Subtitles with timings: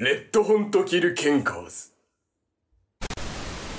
[0.00, 1.90] レッドホントキルケンカーズ。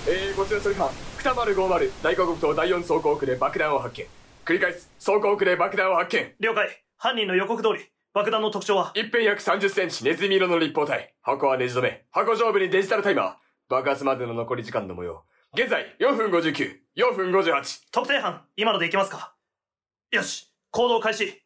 [0.05, 4.06] えー、こちら処理班、二丸50、大河国と第4走行区で爆弾を発見。
[4.43, 6.35] 繰り返す、走行区で爆弾を発見。
[6.42, 6.83] 了解。
[6.97, 8.91] 犯人の予告通り、爆弾の特徴は？
[8.95, 11.16] 一辺約30センチ、ネズミ色の立方体。
[11.21, 12.04] 箱はネジ止め。
[12.11, 13.36] 箱上部にデジタルタイマー。
[13.70, 15.23] 爆発までの残り時間の模様。
[15.54, 17.83] 現在、4分59、4分58。
[17.93, 19.36] 特定班、今のでいけますか？
[20.11, 21.41] よし、行動開始。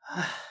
[0.00, 0.45] はあ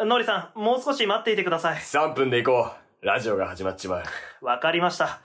[0.00, 1.78] ノリさん、もう少し待っていてください。
[1.78, 2.70] 3分で行こ
[3.02, 3.06] う。
[3.06, 4.04] ラジオが始まっちまう。
[4.44, 5.20] わかりました。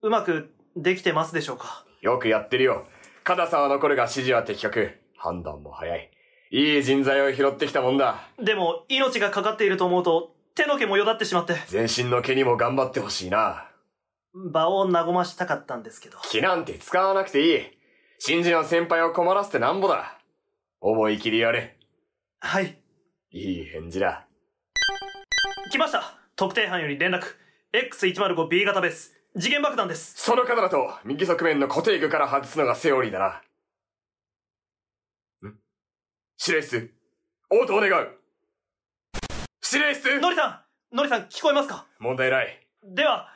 [0.00, 1.84] うまくできてますでしょうか？
[2.00, 2.86] よくやってるよ。
[3.22, 4.98] カさんは残るが指示は的確。
[5.18, 6.10] 判断も早い。
[6.50, 8.28] いい人材を拾ってきたもんだ。
[8.42, 13.68] でも、命がかかっていると思うと、手の毛もよだってしまって、全身の毛にも頑張ってほしいな。
[14.32, 16.18] 場を和ましたかったんですけど。
[16.30, 17.66] 気なんて使わなくていい。
[18.18, 20.18] 新人の先輩を困らせてなんぼだ。
[20.80, 21.73] 思い切りやれ。
[22.46, 22.78] はい。
[23.30, 24.26] いい返事だ。
[25.72, 27.22] 来ました特定班より連絡。
[27.72, 29.14] X105B 型ベース。
[29.40, 30.12] 次元爆弾です。
[30.22, 33.26] その方だと、右側面の固定具から外すのがセオリーだな。
[35.48, 35.54] ん？
[36.36, 36.92] 司令室、
[37.50, 38.18] 応答願う。
[39.62, 41.86] 司令室ノリさんノリさん聞こえますか？
[41.98, 42.60] 問題ない。
[42.84, 43.26] では、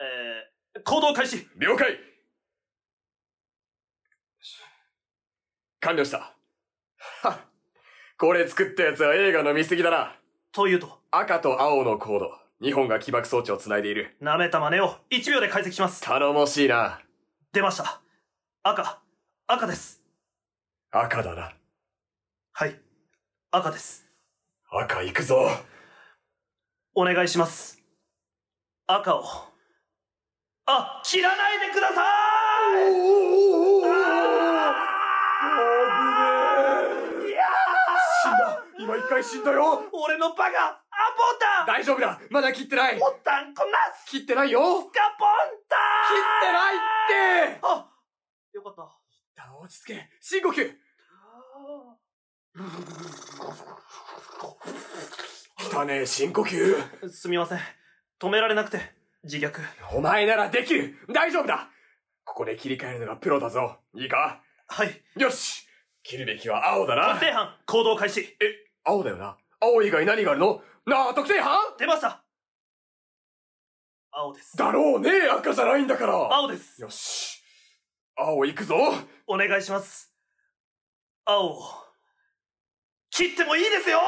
[0.00, 1.46] えー、行動開始。
[1.58, 1.98] 了解
[5.80, 6.34] 完了した。
[7.22, 7.53] はっ。
[8.24, 10.16] これ作ったやつは映画の見過ぎだな。
[10.50, 12.30] というと、赤と青のコード。
[12.62, 14.16] 2本が起爆装置を繋いでいる。
[14.22, 16.00] 舐めた真似を1秒で解析します。
[16.00, 17.00] 頼もしいな。
[17.52, 18.00] 出ました。
[18.62, 19.02] 赤。
[19.46, 20.02] 赤です。
[20.90, 21.52] 赤だな。
[22.52, 22.80] はい。
[23.50, 24.06] 赤です。
[24.70, 25.46] 赤行くぞ。
[26.94, 27.78] お願いします。
[28.86, 29.22] 赤を。
[30.64, 32.02] あ、切らないでくださ
[32.88, 33.53] い危ねえ。
[38.84, 39.82] 今一回死んだよ。
[39.92, 40.82] 俺のバカあ、
[41.16, 42.20] ボタン大丈夫だ。
[42.28, 42.98] まだ切ってない。
[42.98, 44.60] ボタンこんなス切ってないよ。
[44.60, 45.28] 切カポン
[45.66, 46.78] タってないっ
[47.54, 47.60] て。
[47.62, 47.88] あ
[48.52, 49.00] よかった。
[49.58, 50.10] 落ち着け。
[50.20, 50.74] 深呼吸。
[55.74, 57.08] 汚ねえ深呼吸。
[57.08, 57.58] すみません。
[58.20, 58.92] 止められなくて、
[59.22, 59.50] 自虐。
[59.94, 61.70] お前ならできる大丈夫だ
[62.24, 63.78] ここで切り替えるのがプロだぞ。
[63.94, 64.42] いいか？
[64.66, 65.02] はい。
[65.16, 65.66] よし
[66.02, 67.20] 切るべきは青だな特。
[67.20, 68.20] 定班、行動開始。
[68.20, 69.36] え、青だよな。
[69.60, 70.62] 青以外何があるの？
[70.86, 71.58] なあ、特定班？
[71.78, 72.22] 出ました
[74.12, 74.56] 青です。
[74.56, 76.80] だろうね赤じゃないんだから青です。
[76.80, 77.42] よし。
[78.16, 78.76] 青行くぞ
[79.26, 80.14] お願いします。
[81.24, 81.62] 青を。
[83.10, 84.00] 切ってもいいですよ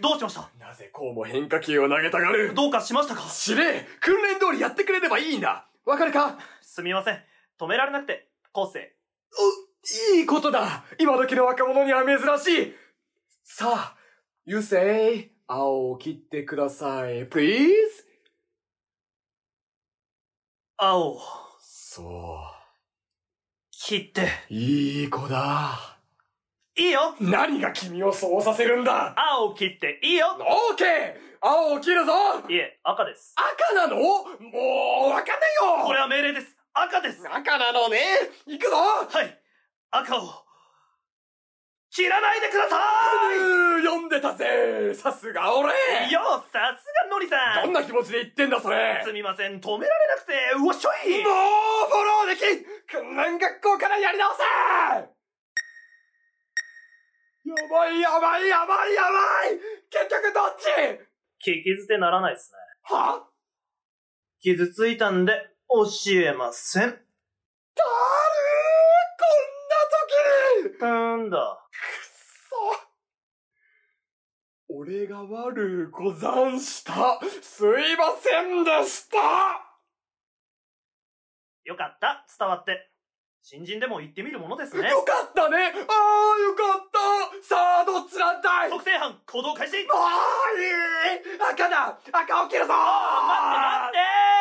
[0.00, 0.50] どうしました？
[0.58, 2.54] なぜこうも変化球を投げたがる？
[2.54, 3.22] どうかしましたか？
[3.22, 6.38] 司令訓練通りやってくれればいいんだわかるか？
[6.60, 7.22] すみません。
[7.60, 8.94] 止められなくて、昴生。
[10.16, 12.74] いいことだ今時の若者には珍しい
[13.44, 13.96] さあ、
[14.44, 17.26] You say 青を切ってください。
[17.26, 17.68] Please?
[20.76, 21.20] 青を。
[21.60, 22.38] そ
[23.70, 24.28] 切って。
[24.50, 24.54] う。
[24.54, 25.98] いい子だ。
[26.76, 30.86] いいよ何が君をそうさせるんだ青を切っていいよオーケー
[31.40, 32.12] 青を切るぞ
[32.48, 33.34] いえ、赤です。
[33.36, 33.96] 赤なの？
[33.96, 34.26] も
[35.06, 36.56] う、わかんないよこれは命令です。
[36.74, 37.98] 赤です赤なのね
[38.46, 39.40] 行くぞはい。
[39.90, 40.44] 赤を。
[41.90, 44.94] 切らないでくださうー読んでたぜ。
[44.94, 45.72] さすが俺。
[46.08, 46.20] いよ
[46.52, 47.64] さすがノリさん。
[47.64, 49.02] どんな気持ちで言ってんだそれ。
[49.04, 51.24] すみません、止められなくて、うわっしょい！
[51.24, 51.32] もう
[51.88, 52.44] フォローでき！
[52.44, 54.42] ん訓練学校からやり直せ！
[57.48, 59.08] やばいやばいやばいやば
[59.48, 59.58] い！
[59.88, 60.56] 結局どっ
[61.40, 61.50] ち？
[61.50, 62.58] 聞き捨てならないですね。
[62.94, 63.24] は？
[64.40, 65.32] 傷ついたんで、
[65.70, 66.82] 教えません。
[66.82, 68.27] だるー
[70.86, 71.58] なんだ。
[71.70, 71.76] く
[74.68, 77.18] そ俺が悪うござんした。
[77.42, 79.16] すいませんでした。
[81.64, 82.90] よかった、伝わって。
[83.42, 84.90] 新人でも言ってみるものですね。
[84.90, 85.56] よかったね。
[85.56, 85.84] ああよか
[86.78, 86.98] った。
[87.46, 88.70] さあどっちなんだい？
[88.70, 89.76] 特定班、行動開始。
[89.76, 89.84] もう
[90.60, 91.40] いい。
[91.52, 91.98] 赤だ。
[92.12, 92.82] 赤を切るぞ待っ
[93.52, 94.37] て待って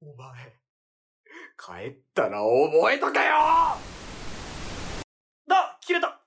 [0.00, 0.56] お前、
[1.56, 3.24] 帰ったら覚えとけよ
[5.46, 6.20] だ切れた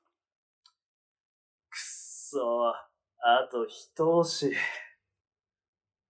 [1.69, 4.53] くっそあと一押し。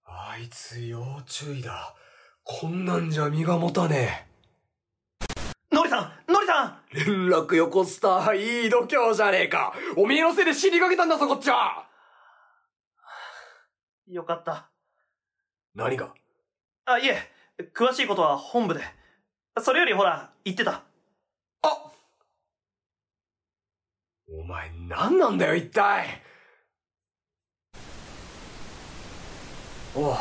[0.06, 1.96] あいつ要注意だ。
[2.44, 4.28] こんなんじゃ身が持たね
[5.72, 7.04] ノリさんノリさんえ。
[7.06, 9.74] 連絡よこスター、いい度胸じゃねえか。
[9.96, 11.88] おめえのせいで死にかけたんだぞ、こっちは
[14.12, 14.70] よかった。
[15.74, 16.14] 何が？
[16.84, 17.32] あ、いえ、
[17.74, 18.82] 詳しいことは本部で。
[19.62, 20.84] それよりほら、言ってた。
[21.62, 21.92] あ
[24.28, 26.22] お前何なんだよ一体
[29.96, 30.16] おう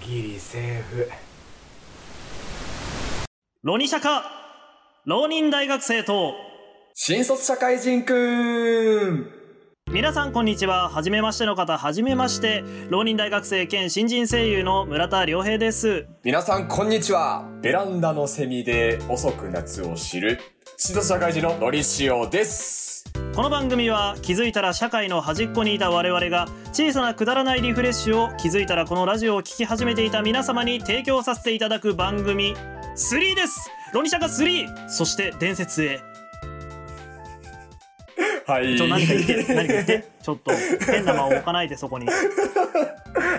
[0.00, 1.10] ギリセーフ
[3.62, 4.24] ロニシャカ
[5.04, 6.34] 浪人大学生と
[6.94, 8.14] 新卒社会人く
[9.10, 9.39] ん
[9.92, 10.88] 皆さんこんにちは。
[10.88, 12.62] 初めましての方初めまして。
[12.90, 16.06] 浪人大学生兼新人声優の村田良平です。
[16.22, 17.44] 皆さんこんにちは。
[17.60, 20.38] ベランダのセミで遅く夏を知る
[20.76, 23.04] 新卒社会人ののりしおです。
[23.34, 32.54] この番組は気づいたら社会の端っこにいた我々が小さなくだらないリフレッシュを気づいたらこのラジオを聴き始めていた皆様に提供させていただく番組
[32.94, 33.68] 3です。
[33.92, 36.09] ロニシャカ3そして伝説へ
[38.46, 38.76] はい。
[38.76, 40.08] ちょ何か言って何か言って。
[40.22, 40.50] ちょっと
[40.86, 42.06] 変な間を置かないでそこに。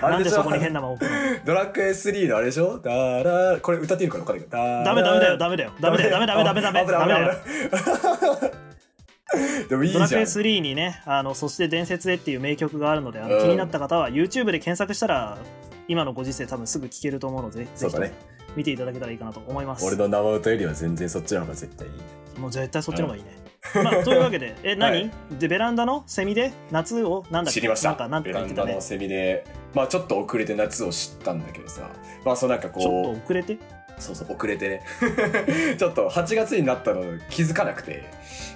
[0.02, 1.16] なんでそこに変な間を置くの？
[1.44, 2.78] ドラクエ3のあれでしょ？
[2.78, 4.24] ダラこれ歌っていいのかな？
[4.24, 5.38] わかんないけどダダメダメだよ。
[5.38, 5.72] ダメだよ。
[5.80, 6.10] ダメだよ。
[6.10, 7.32] ダメダメダメダメダメだよ。
[9.68, 10.00] でもいいじゃん。
[10.00, 13.42] ドラクエ3にねあのそして伝説へっていう名曲があるのであのうん。
[13.42, 15.38] 気になった方は YouTube で検索したら
[15.88, 18.12] 今のご時世多分すぐ聴けると思うのでそうだね。
[18.56, 19.84] 見ていただけたらいいかなと思います。
[19.86, 22.38] 俺の生歌よりは全然そっちの方が絶対いい。
[22.38, 23.30] もう絶対そっちの方がいいね、
[23.84, 25.10] まあ、 というわけでえ何、はい。
[25.38, 26.02] でベランダの？
[26.06, 26.52] セミで？
[26.70, 27.24] 夏を？
[27.30, 27.60] なんだっけ？
[27.60, 27.90] 知りました。
[27.90, 28.66] なんかなんベか言ってたね。
[28.66, 29.44] ランダのセミで。
[29.74, 31.88] まあちょっと遅れて夏を知ったんだけどさ。
[32.24, 33.54] まあそうなんかちょっとこ遅れて？
[33.54, 33.58] う
[33.98, 34.82] そうそう遅れてね。
[35.78, 38.04] ちょっと8月になったの気づかなくて。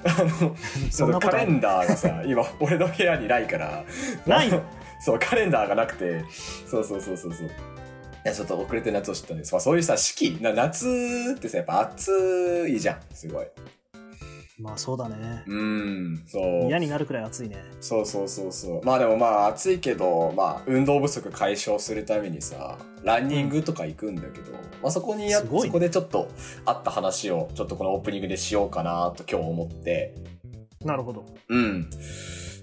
[0.05, 0.56] あの
[0.91, 1.38] そんなことある？
[1.38, 3.85] カレンダーがさ今俺の部屋にないから。
[4.26, 4.62] ないの？
[5.00, 6.25] そうカレンダーがなくて。
[6.67, 7.47] そうそうそうそうそう。
[7.47, 7.50] い
[8.25, 10.37] やちょっと遅れて夏を知ったんです、まあ、そういうさ四季。
[10.43, 10.88] な夏
[11.37, 13.47] ってさやっぱ暑いじゃんすごい
[14.58, 15.43] まあそうだね。
[15.47, 16.67] うんそう。
[16.67, 17.62] 嫌になるくらい暑いね。
[17.81, 18.85] そうそうそうそう。
[18.85, 25.49] まあでもまあ暑いけどまあ運動不足解消するためにさランニングとか行くんだけど、まあそこにやね。
[25.49, 26.29] そこでちょっと
[26.64, 30.14] あった話をちょっとこのオープニングでしようかなと今日思って。
[30.82, 31.26] なるほど。
[31.49, 31.91] うん。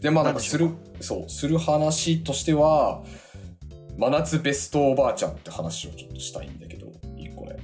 [0.01, 3.03] でまあなんかする何そうする話としては
[3.97, 7.57] 真夏ベストおばあちゃんって話をちょっとしたいんだけど一個ね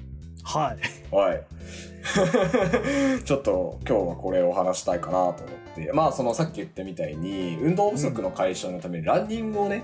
[0.44, 1.16] はい。
[1.16, 1.44] はい。
[3.24, 5.34] ちょっと今日はこれを話したいかなと思っ
[5.76, 5.92] て。
[5.94, 9.84] まあそのさっき言ったみたいに運動不足の解消のためにランニングをね、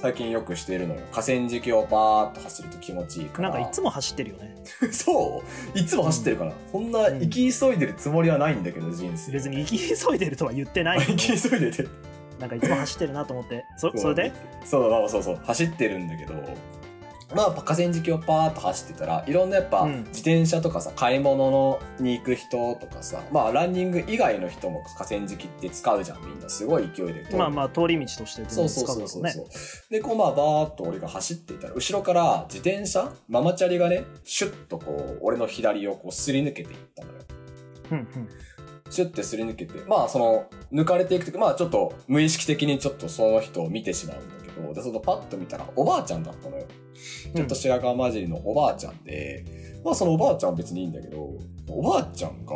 [0.00, 1.00] 最近よくしているのよ。
[1.12, 3.50] 河川敷をバーっと走ると気持ちいいから。
[3.50, 4.56] なんかいつも走ってるよね。
[4.90, 5.42] そ
[5.74, 5.78] う。
[5.78, 9.30] いつも走ってるかな、そんな行き急いでるつもりはないんだけど、人生。
[9.32, 10.98] 別に行き急いでるとは言ってない。
[11.06, 11.86] 行き急いでて。
[12.40, 13.64] なんかいつも走ってるなと思って。
[13.76, 14.32] そそれで？
[14.64, 16.34] そう、まあそうそう、走ってるんだけど、
[17.34, 26.48] まあ河川敷をパーッと走ってたら、いろんなやっぱうん自転車とかさ、買い物のに行く人とかさ、まあランニング以外の人も河川敷って使うじゃん、みんな。
[26.48, 27.36] すごい勢いで。
[27.36, 29.46] まあまあ通り道としてそう使そううそうそうそう。
[29.90, 37.18] で、こうまあバーッと俺が走っていたら、後ろから自転車ママチャリがね、シュッとこう、俺の左をこうすり抜けていったのよ。
[37.92, 38.28] うんうん
[38.90, 46.66] シュッてすり抜けて、まあその、抜かれていくとき、まあちょっと無意識的にちょっとその人を見てしまうんだけど、で、そのパッと見たらおばあちゃんだったのよ。
[47.34, 49.44] ちょっと白髪混じりのおばあちゃんで、
[49.84, 51.36] まあそのおばあちゃんは別にいいんだけど、
[51.68, 52.54] おばあちゃんが、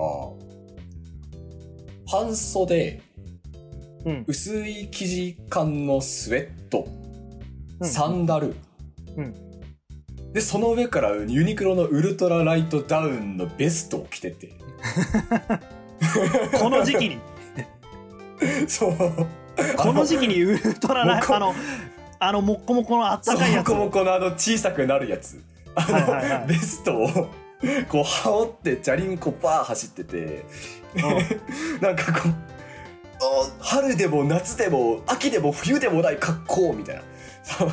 [2.06, 3.00] 半袖、
[4.04, 4.24] うん。
[4.28, 6.86] 薄い生地感のスウェット、
[7.80, 7.88] うん。
[7.88, 8.54] サンダル、
[9.16, 9.34] うん。
[10.32, 14.52] で、その上からユニクロのウルトラライトダウンのベストを着てて、
[16.60, 17.18] この時期に。
[18.68, 18.92] そう。
[19.76, 21.54] この時期にウルトララもこあの
[22.18, 23.68] あのもっこもこのあったかいやつ。
[23.68, 25.42] モコモコのあの小さくなるやつ。
[25.74, 26.30] あの、はいはい。
[26.30, 27.08] はいベストを、
[27.88, 30.44] こう、羽織って、チャリンコバー走ってて、
[31.80, 32.32] なんかこう、
[33.18, 37.02] あ春でも夏でも秋でも冬でもない格好みたいな。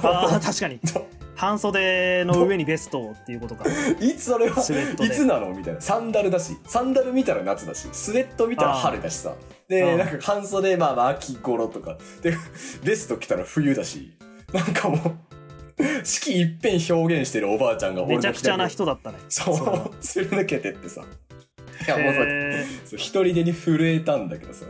[0.03, 0.79] ああ確かに
[1.43, 3.65] 半袖の上にベストっていうことか
[4.00, 5.81] いつそれは、スウェットでいつなのみたいな。
[5.81, 9.31] サンダルだし、サンダル見たら夏だし、スウェット見たら春だしさ。
[9.31, 11.97] あで、ーなんか半袖、まあまあ秋頃とか。
[12.21, 12.35] で、
[12.83, 14.17] ベスト着たら冬だし。
[14.53, 21.01] なんかもう、四季一変表現してるおばあちゃんが俺のめちゃくちゃな左人だったねそうれはすり抜けてってさ。
[21.01, 24.65] いや、もうさ、へそう一人でに震えたんだけどさ。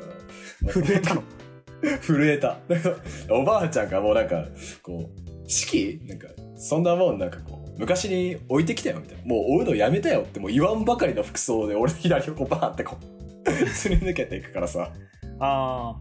[0.64, 1.24] ー震えたの？
[2.02, 2.58] 震えた。
[3.30, 4.46] おばあちゃんがもうなんか、
[4.82, 6.00] こう、四季？
[6.06, 6.28] なんか、
[6.64, 9.24] そんなもんなんかこう、昔に置いてきたよみたいな。
[9.26, 12.98] もう追うのやめたよってもう言わんばかりの服装で俺の左をこうバーンってこ
[13.46, 14.92] う、 すり抜けていくからさ。
[15.40, 15.96] あ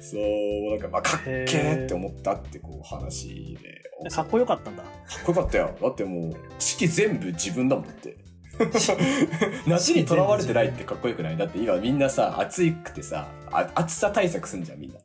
[0.00, 3.82] そう、なんかまあかっけーって思ったってこう話で。
[4.06, 5.76] あかっこよかったんだかっこよかったよ。
[5.82, 8.16] だってもう、四季全部自分だもんだって。
[9.66, 11.36] 夏にとらわれてないってかっこよくない？
[11.36, 14.98] だって今みんなさ、暑くてさ、あ暑さ対策すんじゃんみんな。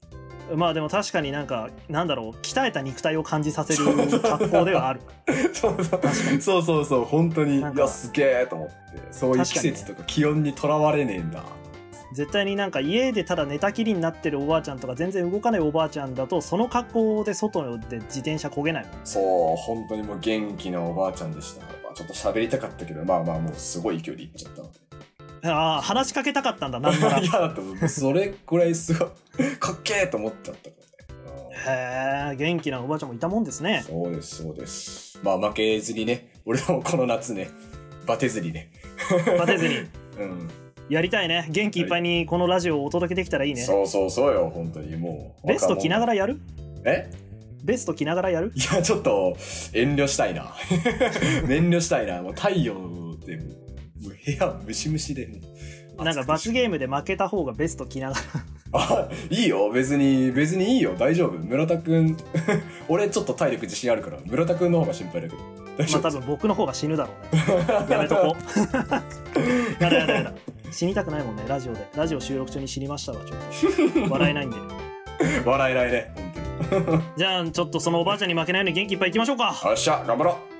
[0.56, 3.86] まあでも確かになんかなんだろう鍛えた肉体を感じさせる
[4.22, 5.02] 格好ではある。
[5.54, 5.98] そうそ
[6.60, 6.64] う。
[6.64, 8.74] そうそう本当にいやすげえと思って。
[9.12, 11.44] そういう季節とか気温にとらわれねえんだ。
[12.14, 18.86] 絶対になんか家でただ寝たきりになってるおばあちゃんとか全然動かないおばあちゃんだとその格好で外で自転車焦げない。
[19.04, 24.80] そう本当にもう元気なおばあちゃんでした、まあ、ちょっと喋りたかったけどまあまあもうすごい勢いで行っちゃったので
[25.44, 27.20] ああ話しかけたかったんだ なんなら。
[27.20, 29.10] いやだってもうそれくらいすごい。
[29.60, 30.84] かっけえと思っちゃったから。
[32.30, 33.84] ねへえ元気なおばあちゃんもいたもんですね。
[33.86, 35.20] そうですそうです。
[35.24, 37.50] まあ負けずにね俺らもこの夏ね
[38.06, 38.70] バテずにね。
[39.38, 39.76] バテずに。
[40.20, 40.50] うん。
[40.90, 41.48] やりたいね。
[41.50, 43.62] 元気いっぱいにこのラジオをお届けできたらいいね。
[43.62, 45.48] そうそうそうよ本当にもう。
[45.48, 46.42] ベスト着ながららやる？
[46.86, 47.10] え？
[47.64, 48.52] ベスト着ながらやる？
[48.54, 49.36] いやちょっと
[49.74, 50.54] 遠慮したいな。
[51.50, 52.22] 遠慮したいな。
[52.22, 52.74] もう太陽
[53.26, 53.63] でもう
[54.04, 55.30] もう部屋ムシムシで。
[55.98, 58.22] なんか罰ゲームで負けた方がベスト着ながら。
[58.76, 59.70] あいいよ。
[59.72, 60.96] 別に別にいいよ。
[60.98, 61.38] 大丈夫。
[61.38, 62.18] 村田くん。
[62.90, 64.18] 俺ちょっと体力自信あるから。
[64.26, 65.42] 村田くんの方が心配だけど。
[65.78, 66.02] 大丈夫。
[66.02, 67.44] まあ多分僕の方が死ぬだろうね。
[67.90, 69.78] やめとこう。
[69.84, 70.34] やだやだやだ。
[70.72, 71.44] 死にたくないもんね。
[71.48, 71.88] ラジオで。
[71.96, 73.20] ラジオ収録中に死にましたわ。
[73.26, 74.12] ちょっと。
[74.12, 74.58] 笑えないんで
[75.46, 76.12] 笑えないね。
[76.16, 77.04] 本当に。
[77.16, 79.56] じゃあちょっとそのおばあちゃんに負けないように元気いっぱいいきましょうか。
[79.66, 80.04] よっしゃ。
[80.08, 80.53] 頑張ろ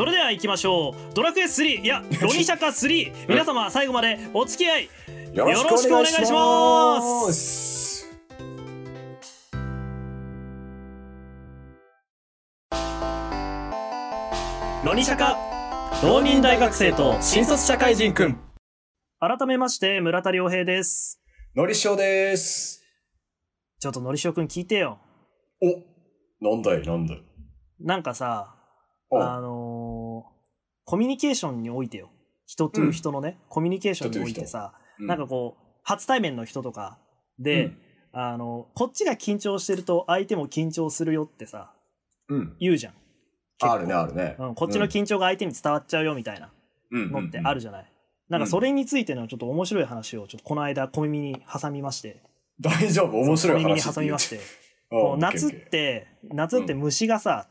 [0.00, 1.14] それでは行きましょう。
[1.14, 4.88] ドラクエ3いやロニシャカ3皆様最後までお付き合い。
[5.34, 8.08] うよろしくお願いします。
[14.86, 15.36] ロニシャカ
[16.02, 18.40] 浪人大学生と新卒社会人くん。
[19.18, 21.20] 改めまして村田亮平です。
[21.54, 22.82] のりしおです。
[23.78, 24.98] ちょっとのりしおくん聞いてよ。
[26.40, 27.22] おなんだいなんだい。
[27.78, 28.54] なんかさ
[29.10, 29.22] お。
[29.22, 29.69] あのー
[30.90, 32.10] コミュニケーションにおいてよ。
[32.46, 36.98] 人と人のね、コミュニケーションにおいてさ、うなんかこう初対面の人とか
[37.38, 37.78] で、うん。
[38.12, 41.72] あのこっちが緊張してると相手も緊張するよってさ
[42.28, 42.56] うん。
[42.58, 42.94] 言うじゃん。
[43.60, 44.34] あるねあるね。
[44.40, 46.50] うん、こっちの緊張が相手に伝わっちゃうよみたいな
[46.90, 47.92] のってあるじじゃない、
[48.28, 52.20] なんかそれについてのちょっと面白い話をちょっとこの間小耳に挟みまして。
[52.60, 53.16] 大丈夫？
[53.16, 54.40] 面白い小耳に話挟みまして。
[55.18, 57.46] 夏って夏って虫がさ、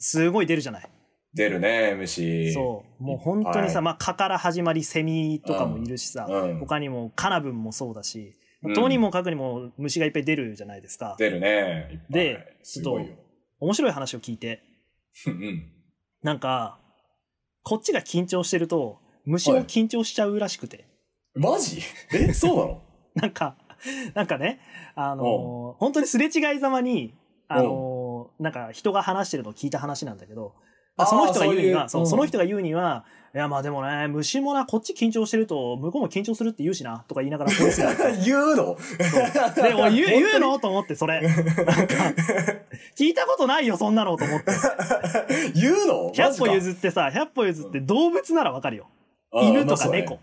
[0.00, 0.90] すごい出るじゃない
[1.34, 3.02] 出るね虫そう。
[3.02, 6.58] もう本当にさ、はいまあ蚊から始まりセミとかもいるしさ、うん。
[6.60, 8.74] 他にもカナブンもそうだし、うん。
[8.74, 11.16] とにもかくにも虫がいっぱい出るじゃないですか。
[11.18, 13.14] 出るねですごいよ。
[13.60, 14.62] 面白い話を聞いて。
[15.26, 15.70] うん
[16.22, 16.80] なんか
[17.62, 20.86] こっちが緊張してると虫も緊張しちゃうらしくて、
[21.34, 21.80] マジ？
[22.12, 22.82] えそうなの？
[23.14, 23.56] なんか
[24.14, 24.60] なんかね
[24.94, 27.14] あのー本当にすれ違いざまに
[27.48, 30.54] あのーなんか人が話してるのを聞いた話なんだけど
[30.98, 37.50] その人が言うにはそうその人が言うには、いやまあでもね、虫もな、こっち緊張してると、向こうも緊張するって言うしな、とか言いながら
[38.24, 38.76] 言うの？
[39.56, 40.56] で、おい言う言うの？
[40.60, 41.20] と思って、それ。
[41.20, 41.44] なんか、
[42.96, 44.52] 聞いたことないよ、そんなのと思って。
[45.56, 48.86] 言うの？100歩ず譲ってさ、100歩譲って動物ならわかるよ。
[49.32, 50.20] 犬とか猫。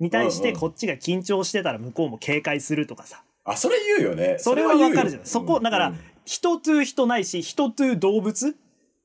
[0.00, 3.22] に対してこっちが緊張してたら向こうも警戒するとかさ。
[3.44, 4.36] あそれ言うよね。
[4.38, 5.24] それはわかるじゃん。
[5.26, 8.56] そこ、だからうん、人と人ないし、人と動物う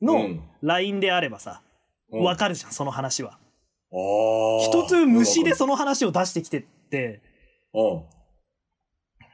[0.01, 0.43] のん。
[0.61, 1.61] ラインであればさ、
[2.11, 2.23] うん。
[2.23, 3.37] わかるじゃん、その話は。
[3.91, 4.59] あー。
[4.63, 7.21] 人と虫でその話を出してきてって、
[7.73, 8.03] うん。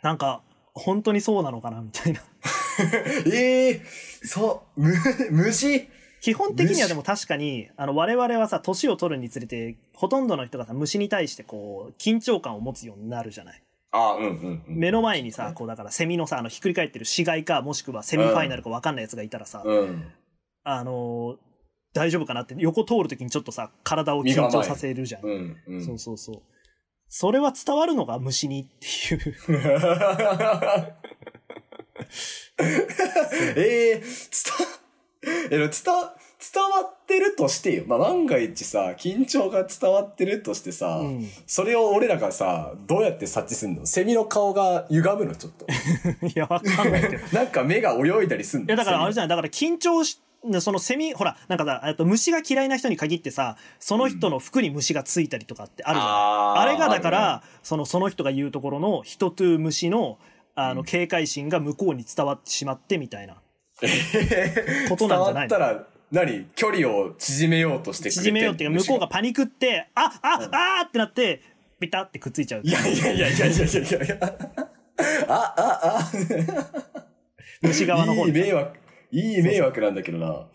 [0.01, 0.41] なんか、
[0.73, 2.21] 本当にそうなのかなみたいな。
[3.33, 3.81] ええ
[4.23, 4.93] そうむ
[5.31, 5.87] 虫？
[6.21, 13.61] 基本的にはでも確かに、あの、我々はさ、年を取るにつれて、ほとんどの人がさ、虫に対してこう、緊張感を持つようになるじゃない？
[13.91, 14.77] あうんうんうん。
[14.77, 20.11] 目の前にさ、こう、だからセミのさ、あの、ひっくり返ってる死骸か、もしくはセミファイナルか分かんないやつがいたらさ、うん
[20.65, 21.45] あのー
[21.93, 25.23] 大丈夫かなって、横通るときにちょっとさ、体を緊張させるじゃん。
[25.23, 26.41] うんうんそうそうそう。
[27.07, 29.35] それは伝わるのが虫にっていう。
[33.55, 34.03] ええ伝
[35.45, 35.59] え伝
[35.95, 37.83] わ伝わってるとしてよ。
[37.87, 41.27] まあ、万が一さ、緊張が伝わってるとしてさ、うん。
[41.47, 43.85] それを俺らがさ、どうやって察知すんの？
[43.85, 45.65] セミの顔が歪むのちょっと。
[46.27, 47.25] いや、わかんないけど。
[47.25, 48.69] い なんか目が泳いだりすんの？
[48.69, 49.35] や、だからあれじゃゃない。
[49.35, 50.19] だから緊張し、
[50.61, 56.07] そのセミ、ほら、なんかさ、えっと虫が嫌いな人に限ってさ、その人の服に虫がついたりとかってあるじゃん。
[56.07, 60.19] あーあれがだから、その、その人が言うところの人と虫の、
[60.55, 63.35] あの、警戒心が向こうに伝わってしまってみたいな。
[64.89, 65.57] ことなんじゃないの？
[65.57, 66.45] 伝わったら、何？
[66.55, 71.41] 距離を縮めようとして縮めようっていうか、向こうがパニクって、あ、あ、あーってなって、
[71.79, 72.71] ピタってくっついちゃうい。
[72.71, 74.35] やいやいやいやいやいやいやいや。
[75.27, 76.11] あ、あ、
[77.61, 78.15] 虫側のあ。
[78.15, 78.27] 方に。
[78.27, 78.79] いい迷惑、
[79.11, 80.47] いい迷惑なんだけどな。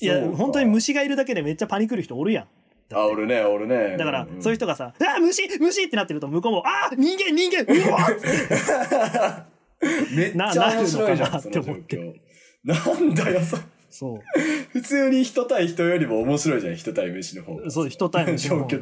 [0.00, 2.46] いや、本当に虫がいるだけでめっちゃパニクる人おるやん。
[2.94, 3.96] あ、俺ね、俺ね。
[3.98, 5.84] だから、んそういう人がさ、あ、虫虫！
[5.84, 9.46] ってなってると、向こうも、あ、人間人間うわっ！
[10.14, 11.96] めっちゃ面白いじゃん、なって思って。
[11.96, 12.14] 況。
[12.64, 13.58] なんだよ、そ
[13.90, 14.20] そ
[14.70, 17.70] 普通に人対人よりも面白いじゃん、人対虫の方。
[17.70, 18.78] そう、人対虫の方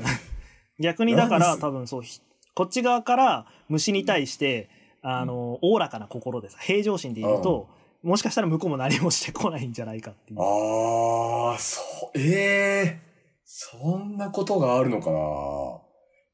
[0.78, 2.20] 逆にだから多分そう、ひ
[2.54, 4.68] こっち側から虫に対して、
[5.02, 7.68] あの、おおらかな心でさ、平常心でいると、
[8.02, 10.40] もしかしたら向こうも何もしてこないんじゃないかっていう。
[10.40, 11.80] ああ、そ
[12.14, 13.06] う、ええ
[13.44, 15.18] そんなことがあるのかな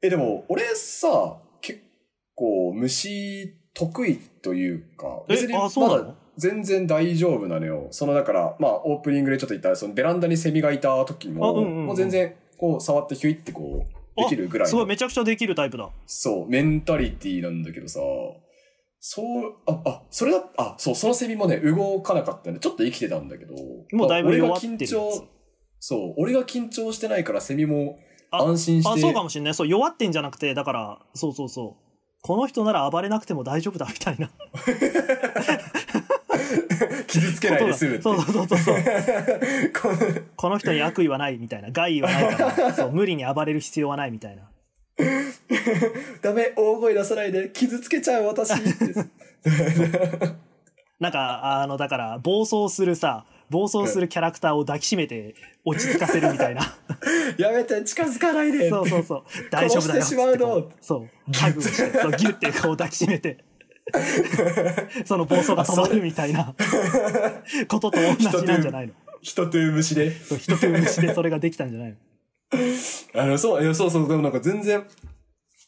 [0.02, 1.80] え、でも、俺さ、結
[2.34, 7.88] 構虫得意というか、え別にまだ全然大丈夫なのよ。
[7.90, 15.90] そのだから、まあ、オープニングでちょっと言った、そのベランダにセミがいた時も、あうんうんうんもう全然、こう、触ってヒュイってこう、できるぐらいのすごい、めちゃくちゃできるタイプだ。
[16.06, 18.00] そう、メンタリティなんだけどさ、
[19.04, 19.24] そう、
[19.66, 23.56] あ、あ、それだ、あ、そう、そのセミもね、動かなかったんで、ちょっと生きてたんだけど、
[23.90, 25.28] もうだいぶ俺が弱ってるやつ緊張、
[25.80, 27.98] そう、俺が緊張してないからセミも
[28.30, 29.54] あ安心して、あ、そうかもしんない。
[29.54, 31.82] そう、弱ってんじゃなくて、だから、そうそうそう。
[32.22, 34.30] この人なら暴れなくても大丈夫だみたいな
[37.08, 38.00] 傷つけないで済む。
[38.02, 38.76] そうそうそうそうそう
[39.82, 39.96] この
[40.36, 44.51] この人に悪意はないみたいな害意はないからそう無理に暴れる必要はないみたいな
[46.22, 48.50] ダメ、大声出さないで、傷つけちゃう私。
[51.00, 56.62] なんかあのだから暴走するさ暴走するキャラクターを抱きしめて落ち着かせるみたいな。
[57.36, 58.70] やめて、近づかないで。
[58.70, 59.24] そうそうそう。
[59.50, 60.70] 大丈夫だよ殺してしまうの。
[60.80, 61.32] そう。
[61.34, 63.44] ハグてそうギュッてこう抱きしめて。
[65.04, 66.54] そ の暴走が止まるみたいな。
[67.68, 68.94] ことと同じなんじゃないの。
[69.20, 70.10] 人という虫で。
[70.38, 71.96] 人と虫でそれができたんじゃないの
[73.14, 74.86] あの、そう、いやそうそう、でもなんか全然、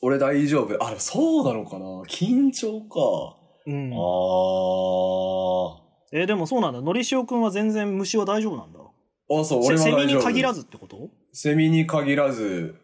[0.03, 0.85] 俺大丈夫。
[0.85, 1.85] あ、そうなのかな？
[2.03, 3.39] 緊張か。
[3.67, 5.81] うんああ。
[6.13, 10.21] えーでもそうなんだのりしおくんは全然虫は大丈夫なんだあ、そう、セセミ俺は大丈夫。
[10.21, 11.09] に限らずってこと？
[11.33, 12.77] セミに限らず、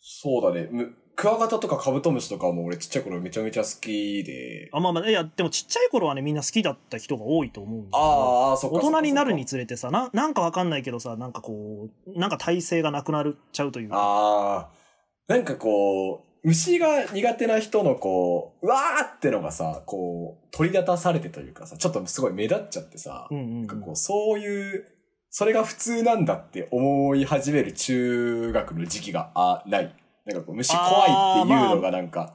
[0.00, 0.68] そうだね。
[0.70, 4.68] むクワガタとかカブトムシとかも俺ちっちゃい頃めちゃめちゃ好きで。
[4.72, 8.80] あまあまあいやでもちっちゃい頃はねみんな好きだった人が多いと思うんだけどああ、そっか大。
[8.90, 14.82] 人になるにつれてさななんかわかんないけどさなんかこうなんか体勢がなくなっちゃうというかああ。
[15.28, 24.84] なんかこう、虫が苦手な人のこう、うわーってのがさ、こう、取り立たされてというかさ、ちょっとすごい目立っちゃってさ、うんうんうんなんかこう、そういう、
[25.30, 29.94] それが普通なんだって思い始める中学の時期が、あ、ない。
[30.24, 32.34] なんかこう、虫怖いっていうのがなんか、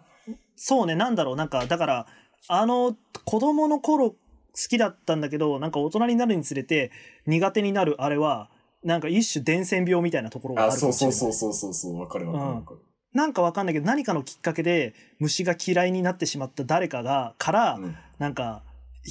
[0.55, 1.35] そうねなんだろう。
[1.35, 2.07] なんかだから
[2.47, 2.95] あの
[3.25, 4.17] 子供の頃好
[4.69, 6.91] きだったんだけどなんか大人になるにつれて
[7.27, 8.49] 苦手になるあれは
[8.83, 11.17] なんか一種伝染病みたいなところがああ、るかそうもしれない。
[11.17, 12.79] そうそうそうそうそう、わかるわかるわかる。
[13.13, 17.95] なんかわかんないけど何かのきっかけで虫が嫌いになってしまった誰かがから、うん。
[18.19, 18.63] なんか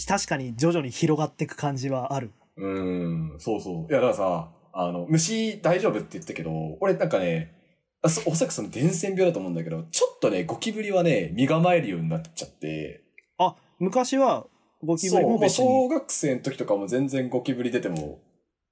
[0.08, 2.32] 確かに徐々に広がっていく感じはある。
[2.56, 3.92] うーん、そうそう。
[3.92, 7.52] いや、だからさ、あの、虫大丈夫って言ったけど、俺なんかね、
[8.02, 13.02] おそらくその伝染病だと思うんだけど、ちょっとね、ゴキブリはね、身構えるようになっちゃって、
[13.38, 14.46] あ昔は
[14.82, 15.66] ゴキブリも別に。
[15.66, 18.20] 小学生の時とかも全然ゴキブリ出ても、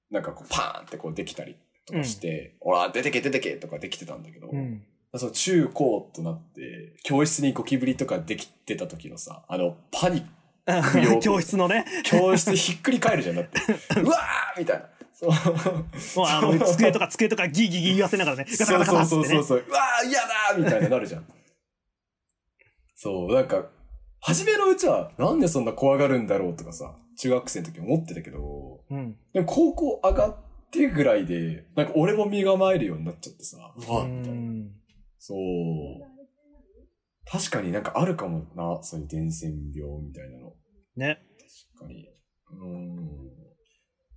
[0.09, 4.83] なんかこうパーンってこうできたりとかして、ほら、出てけ出てけとかできてたんだけど、うん。
[5.17, 11.85] その中高となって、教室にゴキブリとかできてた時のさ、あの、パニックよ 教室のね。
[12.03, 13.59] 教室ひっくり返るじゃん、だって。
[14.01, 14.89] うわーみたいな。
[15.17, 15.29] そう。
[15.29, 19.69] もうあの机とか机とかギーギーギー言わせながらねガタそうガタガタそうってねそうそうそう。
[19.69, 21.25] うわー嫌だーみたいななるじゃん。
[22.95, 23.65] そう、なんか、
[24.21, 30.37] 初めのうちは、なんでそんな怖がるんだろうとかさ、中学生の時思ってたけど、うんでも高校上がっ
[30.71, 34.39] てぐらいで、なんか俺も身構えるようになっちゃってさ、ううわみたいな。
[34.39, 34.71] ん
[35.19, 35.37] そう。
[37.29, 40.53] 確かになんかあるかもな、そういう伝染病みたいなの。
[40.95, 41.19] ね
[41.77, 42.07] 確かに。
[42.51, 43.44] うーん。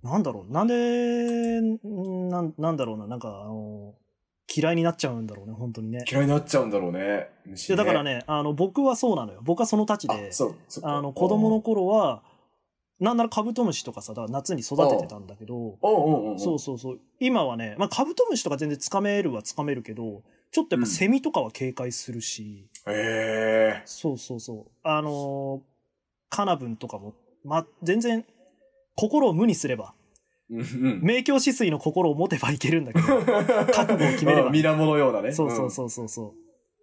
[0.03, 0.51] なんだろう。
[0.51, 3.07] なんでんなんなんだろうな。
[3.07, 3.93] なんかあの
[4.53, 5.53] 嫌いになっちゃうんだろうね。
[5.53, 6.05] 本当にね。
[6.09, 7.29] 嫌いになっちゃうんだろうね。
[7.45, 8.03] 虫いやだから。
[8.03, 9.41] ねあの僕はそうなのよ。
[9.43, 10.97] 僕はそのたちあ、でそう、そっか。
[10.97, 12.23] あの子供の頃は
[12.99, 16.39] なんならカブトムシとかさだから夏に育ててたんだけどうんうんうんうん。
[16.39, 16.99] そうそうそう。
[17.19, 23.81] 今はね、まあ、カブトムシとか全然つかめるはつかめるけどちょっとやっぱセミとかは警戒するし、へえ。
[23.85, 24.71] そうそうそう。
[24.83, 25.61] あのー
[26.31, 28.23] カナブンとかも、まあ、全然
[28.99, 29.93] 心を無にすれば
[30.49, 30.65] うんうん。
[31.01, 33.07] 明鏡止水の心を持てばいけるんだけど
[33.71, 35.31] 覚悟を決めればうん水面のようなね。
[35.31, 36.33] そうそうそうそうそう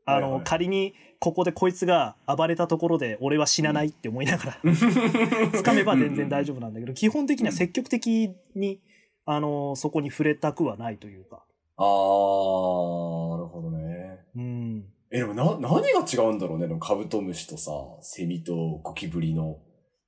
[0.06, 4.74] あの、はいはい仮にここでこいつが暴れたところで俺は死なないって思いながら、うん。
[4.74, 8.80] つかめば全然大丈丈夫なんだけど、基本的には積極的に、
[9.24, 11.44] あのそこに触れたくはないというか。
[11.76, 11.84] 夫。
[11.84, 14.26] あー、なるほどね。
[14.36, 14.84] うん。
[15.10, 16.68] え、でもな、何が違うんだろうね。
[16.80, 19.58] カブトムシとさ、セミとゴキブリの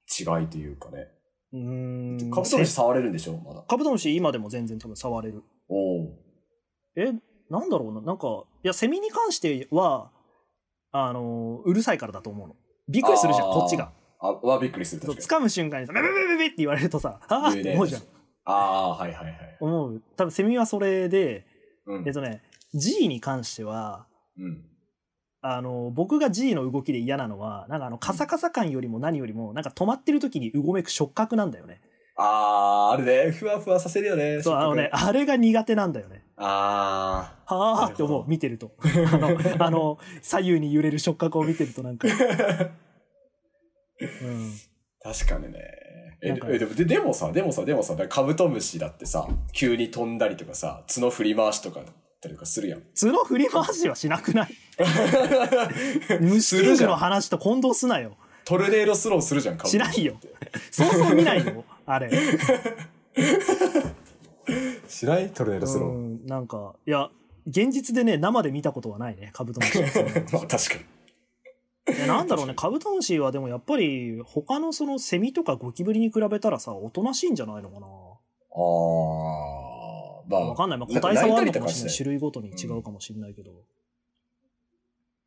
[0.08, 1.08] 違いというかね。
[1.52, 2.30] うーん。
[2.30, 3.38] カブトムシせ触れるんでしょ？
[3.38, 3.62] まだ。
[3.62, 5.42] カブトムシ今でも全然多分触れる。
[5.68, 6.14] おう
[6.96, 7.12] え、
[7.50, 8.00] なんだろうな？
[8.00, 10.10] なんか、いや、セミに関しては、
[10.90, 12.56] あのうるさいからだと思うの。
[12.88, 13.92] びっくりするじゃん、こっちが。
[14.20, 15.02] あ、はびっくりする。
[15.02, 18.02] 掴む瞬間にさ、ベベベベベって言われるとさ、ああって思うじゃん。
[18.44, 19.56] ああ、はいはいはい。
[19.60, 20.02] 思う。
[20.16, 21.46] 多分セミはそれで、
[21.86, 22.12] うんえっ。
[22.12, 22.42] とね、
[22.74, 24.06] G に関しては、
[24.38, 24.64] うん。
[25.40, 31.80] あの、僕が G の動きで嫌なのは、なんかあの、カサカサ感よりも何よりも、なんか止まってる時にうごめく触覚なんだよね。
[32.16, 34.42] ああ、あれね、ふわふわさせるよね。
[34.42, 36.24] そう、あのね、あれが苦手なんだよね。
[36.36, 38.72] あはあって思う、 見てると。
[39.12, 42.08] あの、あの、左右に揺れる触覚を見てるとなんか。
[44.22, 44.52] うん。
[45.04, 45.60] あ、確かにね。
[46.20, 51.86] え、でも、ででもさ、でもさ、でもさ、カブトムシだってさ、急に飛んだりとかさ、角振り回しとかだ
[52.18, 52.82] ったりとかするやん。
[53.00, 54.48] 角振り回しはしなくない？
[56.20, 58.16] 虫キングの話と混同すなよ。
[58.44, 60.16] トルネードスローするじゃん、しないよ
[60.70, 62.10] そうそう見ないよ、あれ。
[64.88, 65.30] しない？
[65.30, 65.90] トルネードスロー。
[65.90, 67.10] うん、なんか、いや、
[67.46, 69.78] 現実でね、生で見たことはないね、カブトムシ。
[70.32, 70.74] まあ確か
[72.02, 72.06] に。
[72.06, 77.86] なんだろうね、カブトムシはでもやっぱり、他のそのセミとかゴキブリに比べたらさ、おとなしいんじゃないのかな。
[77.86, 77.90] ああ、
[80.28, 80.48] まあ。
[80.50, 80.78] わかんない。
[80.78, 81.96] まあ、個体差はあるのかもしれない。
[81.96, 83.52] 種類ごとに違うかもしれないけど。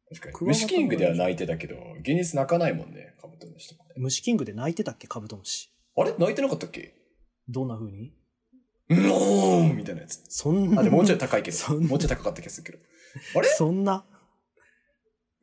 [0.09, 0.47] 確かに。
[0.47, 3.95] 虫キングでは泣いてたけど、現実泣かないもんね、カブトムシとかね。
[3.97, 5.71] 虫キングで泣いてたっけ、カブトムシ。
[5.97, 6.13] あれ？
[6.17, 6.93] 泣いてなかったっけ？
[7.47, 8.13] どんな風に？
[8.89, 10.21] うおーんみたいなやつ。
[10.27, 10.81] そんな。
[10.81, 11.79] あ、でももうちょい高いけど。
[11.79, 12.83] もうちょい高かった気がするけど。
[13.39, 13.47] あれ？
[13.47, 14.05] そんなあ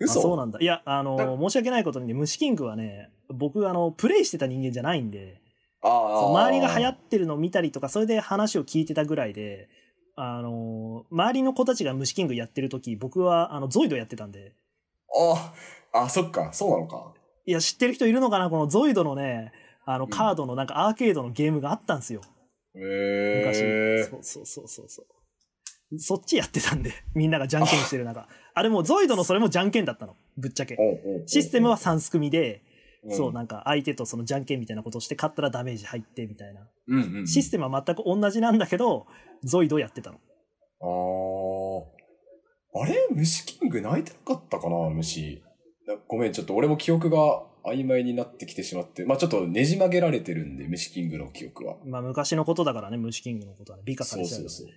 [0.00, 0.58] 嘘そうなんだ。
[0.60, 5.40] いや、あのだ申し訳ないことにね、虫キングはね、僕、あの、プレイしてた人間じゃないんで。
[5.82, 9.68] 周りが流行ってるのを見たりとか、それで話を聞いてたぐらいで、
[10.16, 14.54] あの、周りの子たちが虫キングやってる時、僕は、あの、ゾイドやってたんで、
[15.14, 15.52] あ
[15.92, 17.14] あ、あ、そっか、そうなのか。
[17.46, 18.50] いや、知ってる人いるのかな？
[18.50, 19.52] このゾイドのね、
[19.86, 22.20] あの、んカードのなんかアーケードのゲームがあったんですよ。
[22.74, 23.62] へ昔。
[23.62, 24.04] え。
[24.10, 25.98] そうそうそうそうそう。
[25.98, 28.28] そっちやってたんで、 みんながじゃんけんしてる中。
[28.54, 30.16] あれもゾイドのそれもじゃんけんだったの。
[30.36, 30.76] ぶっちゃけ。
[31.26, 32.62] システムは3すくみで、
[33.04, 36.68] うんそう、なんか相手とそのじゃんけんみたいなことをして勝ったらダメージ入ってみたいな。
[36.88, 37.26] うんうんうん。
[37.26, 39.06] システムは全く同じなんだけど、
[39.44, 40.16] ゾイドやってたの。
[40.80, 40.84] あ
[42.78, 42.82] あ。
[42.82, 42.94] あれ？
[43.10, 44.90] 虫キング泣いてなかったかな？
[44.90, 45.42] 虫。
[45.86, 49.04] なごめん、ちょっと俺も記憶が曖昧になってきてしまって。
[49.04, 51.76] まあちょっとねじ曲げられてるんで、虫キングの記憶は。
[51.86, 54.48] まあ昔のことだからね、虫キングのことはね、美化されちゃうよね。
[54.50, 54.74] そうそう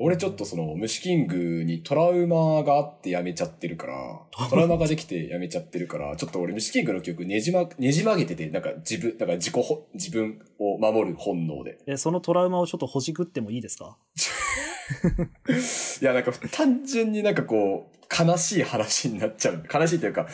[0.00, 4.76] 俺ちょっとその虫キングにトラウマがあってやめちゃってるから、トラウマ？
[4.78, 11.78] ができてやめちゃってるから、ちょっと俺虫キングの記憶ねじま、ねじ曲げてて、なんか自分、なんか自己ほ、自分を守る本能で。
[11.86, 13.96] え、そのトラウマをちょっとほじくってもいいですか？
[16.00, 19.64] いや、なんか単純になんかこう、悲しい話になっちゃう。
[19.72, 20.28] 悲しいというか、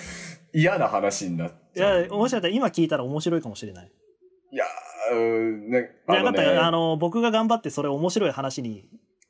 [0.52, 2.02] 嫌な話になっいちゃう。
[2.02, 3.90] や、もしかしたら今聞いたら面白いかもしれない。
[4.52, 5.20] いやー、うー
[5.66, 6.64] ん、ね、いや、分かったよ。
[6.64, 8.86] あのの、僕が頑張ってそれ面白い話に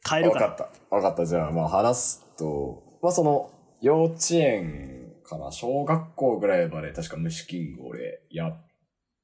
[0.08, 0.44] 変えね、るか。
[0.44, 0.96] わからった。
[0.96, 1.26] わかった。
[1.26, 8.56] じゃあ、まあ話すと、まあその、幼稚園から小学校ぐらいまで確か虫キング俺やっ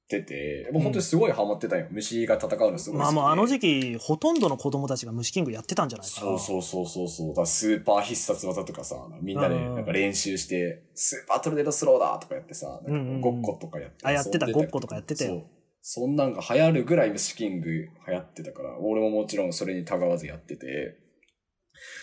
[0.09, 1.87] てて、もう本当にすごいハマってたよ。
[1.90, 3.14] 虫が戦うのすごい好きで。
[3.14, 6.21] まあもうあの時期、ほとんどの子供たちが虫キングやってたんじゃないかな。
[6.21, 7.29] そうそうそうそうそう。
[7.29, 14.07] だからスーパー必殺技とかさ、みんなでうんなんか練習して、スーパートルネードスローだとかやってさ、うんうんうんなんかごっことかやって。
[14.07, 15.60] あやってたごっことかやってたよそう。
[15.83, 20.99] そんなんが流行るぐらい虫キング流行ってたから、俺ももちろんそれにたがわずやってて。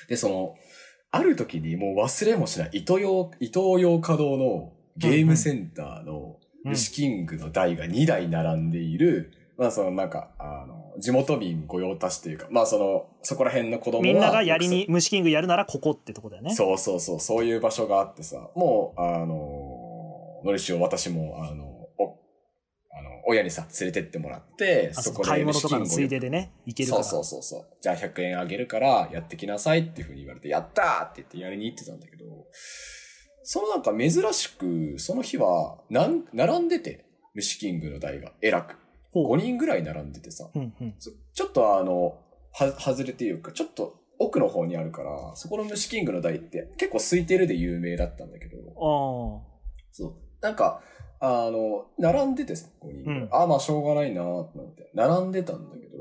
[0.10, 0.56] で、その、
[1.12, 16.54] ある時にもう忘れもしない、伊東洋、伊東洋華堂のゲームセンターのうん虫キングの台が2台並んでいる、まあそのなんか、あの、地元民御用達というか、まあその、そこら辺の子供はみんながやりに、虫キングやるならここってとこだよね。
[16.54, 21.77] そうそうそう、そういう場所があってさ、もう、あの、のりしお、私も、あの、
[23.30, 27.04] 親にさ、連れてってもらって、あそそこで買い物とかのついででね、いけるから。
[27.04, 27.78] そうそうそうそう。
[27.82, 32.24] じゃあ100円あげるから、やってきなさいっていうふうに言われて、やったーって言ってやりに行ってたんだけど、
[33.44, 38.78] そのなんか珍しく、その日は、なん、並んでて、虫キングの台が、偉く。
[39.12, 40.96] ほう5人ぐらい並んでてさ、うんうん。
[40.98, 42.18] そちょっとあの、
[42.54, 49.44] は、外れていうか、ちょっと奥の方にあるから、そこの虫キングの台って結構空いてるで有名だったんだけど、あ
[49.92, 50.16] そう。
[50.42, 50.82] なんか、
[51.20, 53.20] あの、並んでてさ、5人ぐらい。
[53.22, 55.98] うんああ、まあしょうがないなーってなって、並んでたんだけど、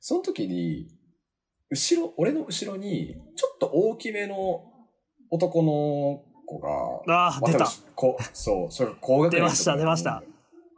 [0.00, 0.88] その時に、
[1.70, 4.64] 後ろ、俺の後ろに、ちょっと大きめの
[5.30, 6.68] 男の子が、
[7.30, 7.40] あ。
[7.40, 7.66] まあ出た。
[7.94, 10.22] こそう、それが高学年出ました出ました。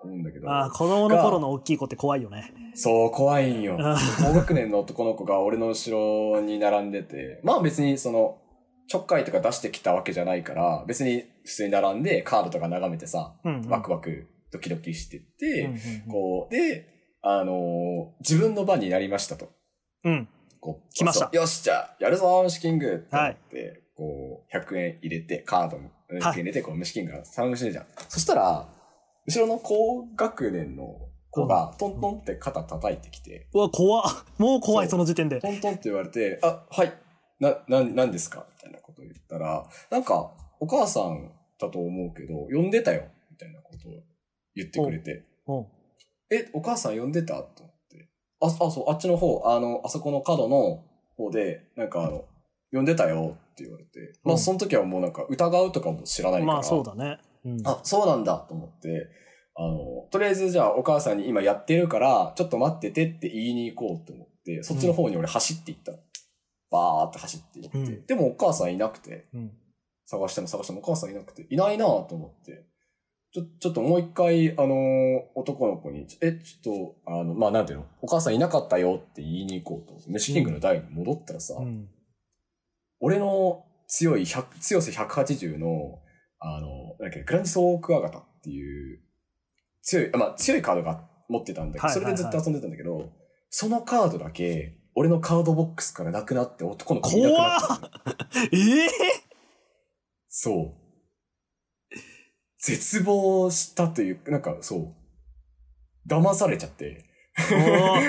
[0.03, 0.51] 思うんだけど。
[0.51, 2.53] ああ、子供の頃の大きい子って怖いよね。
[2.75, 3.77] そう、怖いんよ。
[3.81, 8.39] あ高学年の男の子が俺の後ろに並んでて、まあ別にその、
[8.89, 15.79] ちょっかいとか出してきたわけじゃないから、別に普通に並んでカードとか眺めてさ、うんうんワクワクドキドキしてって、うんうんうん
[16.11, 16.89] こう、で、
[17.23, 17.57] あのー
[18.21, 19.51] 自分の番になりましたと。
[20.05, 20.29] うん。
[20.61, 27.87] こう来ましたよし、じゃあ、やるぞ、虫キングってなって、こう、100円入れて、カードも、100円入れて、こう、虫キングが頼むしじゃん。
[28.09, 28.69] そしたら、
[29.27, 30.97] 後ろの高学年の
[31.31, 35.41] 子がトントンって肩叩いてきて、うわ、怖っもう怖い、その時点で。
[35.41, 36.93] トントンって言われて、あ、はい、
[37.41, 38.47] な、な、なんですか？
[38.57, 43.93] みたいなことを言ったら、なんか、お母さんだと思うけど、呼んでたよみたいなことを
[44.55, 45.67] 言ってくれて、うん。
[46.31, 47.35] え、お母さん呼んでた？
[47.43, 48.09] と思って。
[48.41, 50.85] あ、あ、そう、あっちの方、あの、あそこの角の
[51.17, 52.25] 方で、なんかあの、
[52.73, 57.19] 呼んでたよって言われて、まあうんその時はもうなんか疑うとかも知らないから、まあそうだね。
[57.45, 57.61] うん。
[57.65, 59.09] あ、そうなんだと思って、
[59.55, 65.99] あの、とりあえずじゃあお母さんに今やってるから、ちょっと待っててって言いに行こうと思って、そっちの方に俺走って行ったの。
[66.71, 68.07] バーって走って行って、うん。
[68.07, 69.53] でもお母さんいなくて、うん。
[70.07, 72.67] 探しても探してもお母さんいなくて、いないなと思って、
[73.33, 77.87] ちょ、ちょっともう一回、あのー男の子に、え、ちょっと、あの、まあ、なんていうの？
[78.01, 81.89] お母さんいなかったよって言いに行こうとメシキングの台に戻ったらさ、うん。
[83.01, 86.01] 俺の強い100、強さ180の、
[86.41, 89.01] あの、なんだっけ、グランジソークワガタっていう、
[89.83, 93.13] 強い、あまあ、強いカードが持ってたんだけど、それでずっと遊んでたんだけど、
[93.51, 97.81] そのカードだけ、俺のカードボックスからなくなって男の子いなくなっ。
[98.53, 98.89] ええ
[100.29, 101.97] そう。
[102.61, 104.95] 絶望したという、なんかそう。
[106.09, 107.05] 騙されちゃって。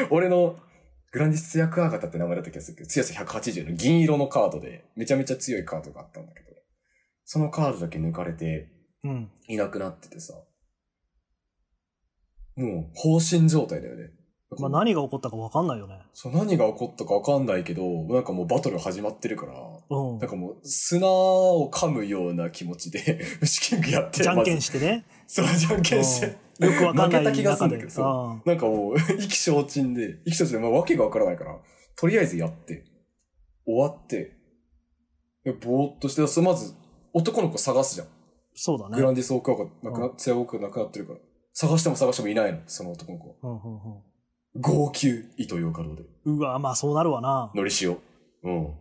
[0.09, 0.59] お 俺の
[1.11, 6.47] グランディスツヤクワガタって名前だった気がするけど、強さ180の銀色のカードで、めちゃめちゃ強いカードがあったんだけど、
[7.23, 8.71] そのカードだけ抜かれて、
[9.03, 9.31] うん。
[9.47, 10.33] いなくなっててさ。
[12.55, 14.09] もう、放心状態だよね。
[14.57, 15.99] まあ何が起こったかわかんないよね。
[16.13, 19.53] そう、何が起こったかわかんないけど、なんかもうバトル始まってるから、
[19.89, 20.29] うんなん。
[20.29, 25.05] かもう砂を噛むような気持ちで、 虫キングやってじゃんけんしてね。
[25.27, 26.27] そう、じゃんけんして。
[26.27, 31.57] うんよくわかんない負けた気がするんだけど中であなんかもう、意気消沈で、意気消沈で、まあ、わけがわからないから、
[31.95, 32.83] とりあえずやって、
[33.65, 34.35] 終わって、
[35.45, 36.73] でぼーっとして、そまず、
[37.13, 38.07] 男の子探すじゃん。
[38.53, 38.97] そうだね。
[38.97, 41.19] グランディスオークがなくな、ツヤオークがなくなってるから。
[41.53, 43.35] 探しても探してもいないの、その男の子は。
[43.41, 44.01] うんうんうん
[44.55, 46.03] 号泣、糸ようかどうで。
[46.25, 47.51] うわ、まあそうなるわな。
[47.55, 47.99] のりしお。
[48.43, 48.73] うん。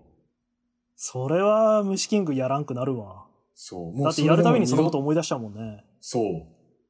[0.96, 3.26] それは虫キングやらんくなるわ。
[3.54, 3.92] そう。
[3.92, 5.85] もうだってやるたびにそのこと思い出しちゃうもんね。
[6.00, 6.24] そう。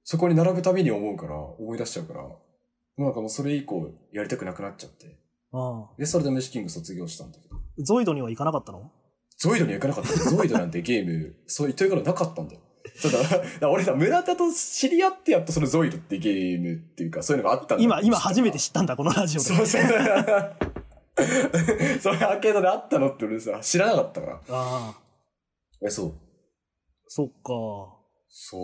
[0.04, 2.22] そこに並ぶたびに思うから、思い出しちゃうから、
[2.96, 5.18] なんかもうそれ以降、やりたくなくなっちゃって。
[5.52, 7.56] うで、それで虫キング卒業したんだけど。
[7.56, 7.84] ん。
[7.84, 8.90] ゾイドには行かなかったの？
[9.36, 10.12] ゾイドには行かなかった。
[10.30, 12.60] ゾイドなんてゲーム、そう、というからなかったんだよ。
[13.02, 19.46] ただ、 だから俺さ、村田と知り合ってやっとそのゾイドってゲームっていうか、そういうのがあったんだ今、今初めて知知ったんだ、このラジオで。
[19.46, 19.82] そうそう。
[22.00, 24.34] それアーケードであったのって俺さ、知らなかったから。
[24.34, 24.94] ああ、
[25.82, 26.12] え、そう。
[27.06, 27.94] そっか。
[28.30, 28.60] そう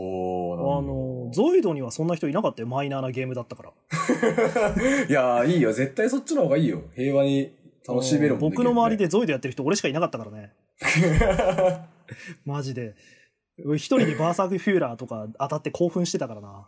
[0.60, 2.68] あなんだの、ゾイドにはそんな人いなかったよ。
[2.68, 3.72] マイナーなゲームだったから。
[5.08, 5.72] いやー、いいよ。
[5.72, 6.82] 絶対そっちの方がいいよ。
[6.94, 7.54] 平和に
[7.88, 9.04] 楽しめるもんね僕の周りで。
[9.06, 10.52] でゾイドやってる人俺しかいなかったからね。
[12.44, 12.94] マジで。
[13.56, 16.66] 一人でバーサークフューラーとか当たって興奮してたからな。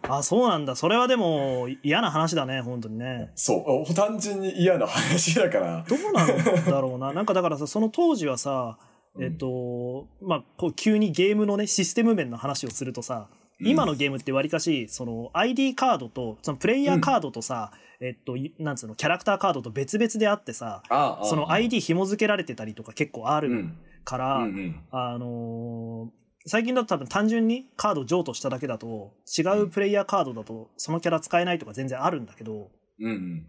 [0.16, 0.76] あ、そうなんだ。
[0.76, 3.30] それはでも嫌な話だね、本当にね。
[3.34, 3.94] そう。
[3.94, 5.84] 単純に嫌な話だから。
[5.86, 7.12] どうなんだろうな。
[7.14, 8.78] なんかだからさ、その当時はさ、
[9.20, 17.70] えっと、まあ、こう急にゲームのね、システム面の話をするとさ、うん今のゲームってわりかし、その ID カードと、そのプレイヤーカードとさ、
[18.00, 23.78] えっと、いなんつうの、キャラクターカードと別々であってさ、ああその ID 紐付けられてたりとか結構あるうん。
[24.04, 24.80] から、うんうん。
[24.90, 33.46] あのー最近だと多分単純にカード譲渡しただけだと、違うプレイヤーカードだとそのキャラ使えないとか全然あるんだけど、うんうん。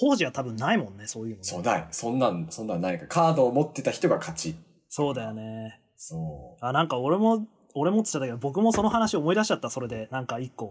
[0.00, 1.42] 当時は多分ないもんね、そういうのね。
[1.42, 1.86] そうない。
[1.90, 3.08] そんなん、そんなんないから。
[3.08, 4.54] カードを持ってた人が勝ち。
[4.88, 5.80] そうだよね。
[5.96, 10.08] そあ、なんか俺も、俺もって言ったけど、僕もその話思い出しちゃった、それで。
[10.10, 10.70] なんか一個。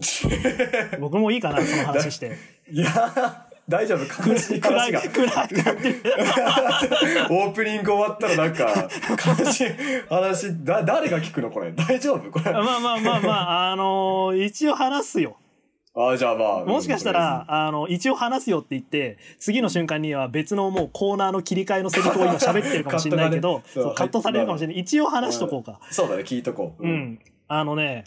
[1.00, 2.30] 僕もいいかな、その話して。
[2.30, 2.72] う。
[2.72, 3.34] いやー、
[3.68, 4.30] 大丈夫？
[4.30, 5.00] 悲しい話が。
[7.30, 8.88] オープニング終わったらなんか、
[9.40, 9.66] 悲しい
[10.08, 11.50] 話、だ、誰が聞くの？
[11.50, 11.72] これ。
[11.72, 12.30] 大丈夫？
[12.30, 12.50] これ。
[12.50, 15.36] あまあまあまあまあ、あのー一応話すよ。
[15.96, 16.64] あ、じゃあまあ。
[16.64, 24.78] もしかしたら、あの、一応話すよって言って、次の瞬間には別のもうコーナーの切り替えのセリフを今喋ってるかもしれないけど、カッねカットされるかもしれない。
[24.80, 25.78] 一応話しとこうか。
[25.90, 26.82] そうだね、聞いとこう。
[26.82, 26.86] う。
[26.86, 27.20] ん。
[27.46, 28.04] あのね、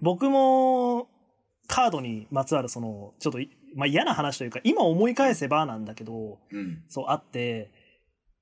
[0.00, 1.08] 僕も、
[1.68, 6.82] カードにまつわるその、ちょっとい、まあ嫌な話というか、今思い返せばなんだけど、うん。
[6.88, 7.70] そうあって、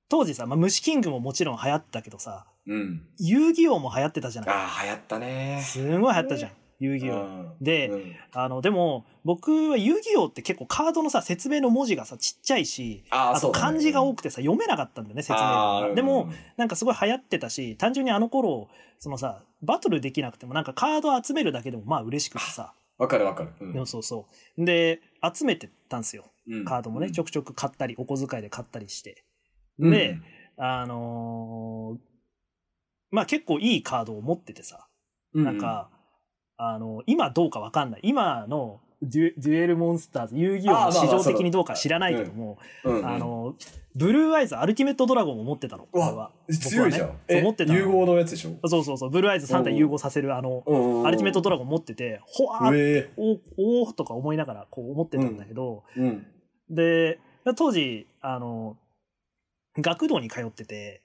[0.09, 3.07] 当時さ、まあ、虫キングももちろん流行ったけどさ、うん。
[3.17, 4.55] 遊戯王も流行ってたじゃない。
[4.55, 5.61] ああ、流行ったね。
[5.63, 7.15] すごい流行ったじゃん、遊戯王。
[7.15, 15.95] うんでうんあの、でも、僕は遊戯王って結構カードのさ、説明の文字がさ、ちっちゃいし、あと漢字が多くてさ、読めなかったんだよね、説明が。
[15.95, 18.67] でも、うんなんかすごい流行ってたし、単純にあの頃、
[18.99, 23.49] そのさ、バトルできなくても、なんかカード集めるだけでもまあ嬉しくてさ、わかるわかる。
[23.59, 24.65] うんでもそうそう。
[24.65, 25.01] で、
[25.33, 26.31] 集めてたんすよ。
[26.47, 29.23] うんカードもね、ちょくちょく買ったり、お小遣いで買ったりして。
[29.79, 30.17] うんで、
[30.57, 32.11] あのー
[33.13, 34.87] まあ結構いいカードを持っててさ、
[35.33, 35.89] うなん、か、
[36.57, 38.01] あの、今どうかわかんない。
[38.03, 43.55] 今のデュデュエルモンスターズ、遊戯王の市場的にどうか知らないけども、うんうんあの、
[43.95, 45.87] ブルーアイズアルティメットドラゴンを持ってたの。
[45.91, 47.07] 俺は強いじゃん。
[47.09, 48.67] ねそう持ってたの融合のやつでしょ？
[48.67, 50.63] そうそうそう、ブルーアイズ3体融合させるあの、
[51.05, 53.09] アルティメットドラゴン持ってて、ほわー上。
[53.17, 56.27] おおーとか思いながらこう思ってたんだけど、うん。
[56.69, 57.19] で、
[57.57, 58.77] 当時、あの、
[59.77, 61.01] 学童に通ってて、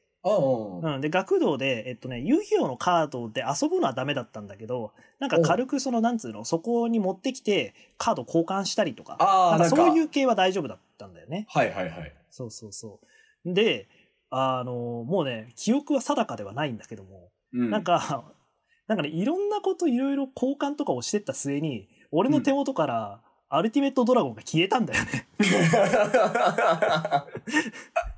[0.82, 9.86] うん、で、学童で、えっとね、遊戯王のカードで遊ぶのはダメだったんだけど、なんか軽くその、なんつうの、そこに持ってきて、カード交換したりとか、ああ、なんかなんか。
[9.92, 11.46] そういう系は大丈夫だったんだよね。
[11.48, 12.12] はいはいはい。
[12.30, 13.00] そうそうそ
[13.44, 13.54] う。
[13.54, 13.88] で、
[14.30, 18.32] あの、もうね、記憶は定かではないんだけども、うんなんか、
[18.88, 25.28] なんかね、いろんなこといろいろ交換とかをしてった末に、俺の手元から、アルティメットドラゴンが消えたんだよね。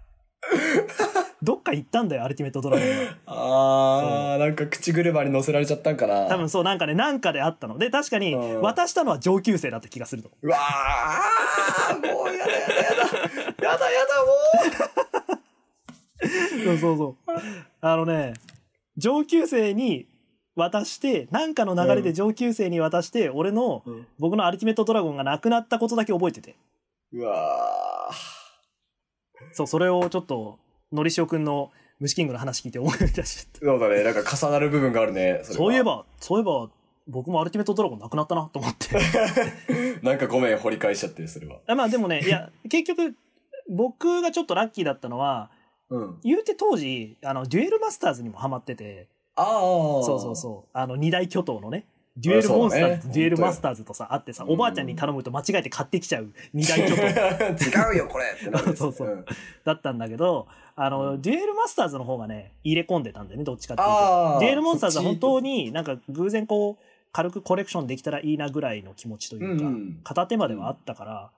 [1.42, 3.16] どっか行ったんだよ、アルティメットドラゴンが。
[3.26, 6.26] ああ、なんか口車に乗せられちゃったんかな。
[6.26, 7.78] 多分そう、なんかね、なんかであったの。
[7.78, 10.30] で、確かに、うん渡したのは上級生だった気がすると。
[10.42, 12.96] うわあ、もうやだやだやだ。
[13.62, 14.24] やだやだ
[15.37, 15.42] も
[16.64, 17.32] そうそうそう。
[17.80, 18.34] あのね、
[18.96, 20.06] 上級生に
[20.56, 23.90] 渡して、なんかの流れで上級生に渡して、俺の、う。
[24.18, 26.56] 僕のアルティメットドラゴンがなくなったことだけ覚えてて。
[27.12, 28.11] うわ
[29.53, 30.59] そう、それをちょっと、
[30.92, 31.70] のりしおくんの
[32.01, 33.24] 虫キングの話聞いて思い出しちゃっ
[33.61, 33.66] た。
[33.66, 34.05] そうだね。
[34.05, 35.20] なんか重なる部分があるね。
[35.20, 35.83] れはそういえ。
[35.83, 36.70] ば、そういえば、
[37.09, 38.98] 僕もアルティメットドラゴンなくなったなと思って。
[40.03, 41.59] なんかごめん、掘り返しちゃって、それは。
[41.66, 43.16] あまあでもね、いや、結局、
[43.68, 45.51] 僕がちょっとラッキーだったのは、
[45.90, 46.20] うん。
[46.22, 49.46] 言うて当時、あの、デュエルマスターズにもハマってて、ああ。
[50.03, 51.87] そうそうそう、あの、二大巨頭のね、
[52.20, 57.02] デュエルモンスターズデュエルマスターズとさ、あってさ、おばあちゃんに頼むと間違えて買ってきちゃう二大巨頭。
[57.90, 59.24] 違うよ、これってな そうそう
[59.64, 64.38] だったんだけど、あの、デュエルマスターズの方がね、入れ込んでたんだよね、どっちかっていうと。
[64.40, 65.48] デュエルモンスターズは本当に。
[65.48, 70.00] になんか偶然こう、軽くコレクションできたらいいなぐらいの気持ちというか、うんうん。
[70.04, 71.31] 片手まではあったから、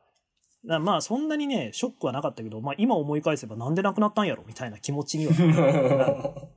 [0.65, 5.33] なまあそんなにね、ショックはなかったけど、まあ今思い返せばなんでなくなったんやろみたいな気持ちには。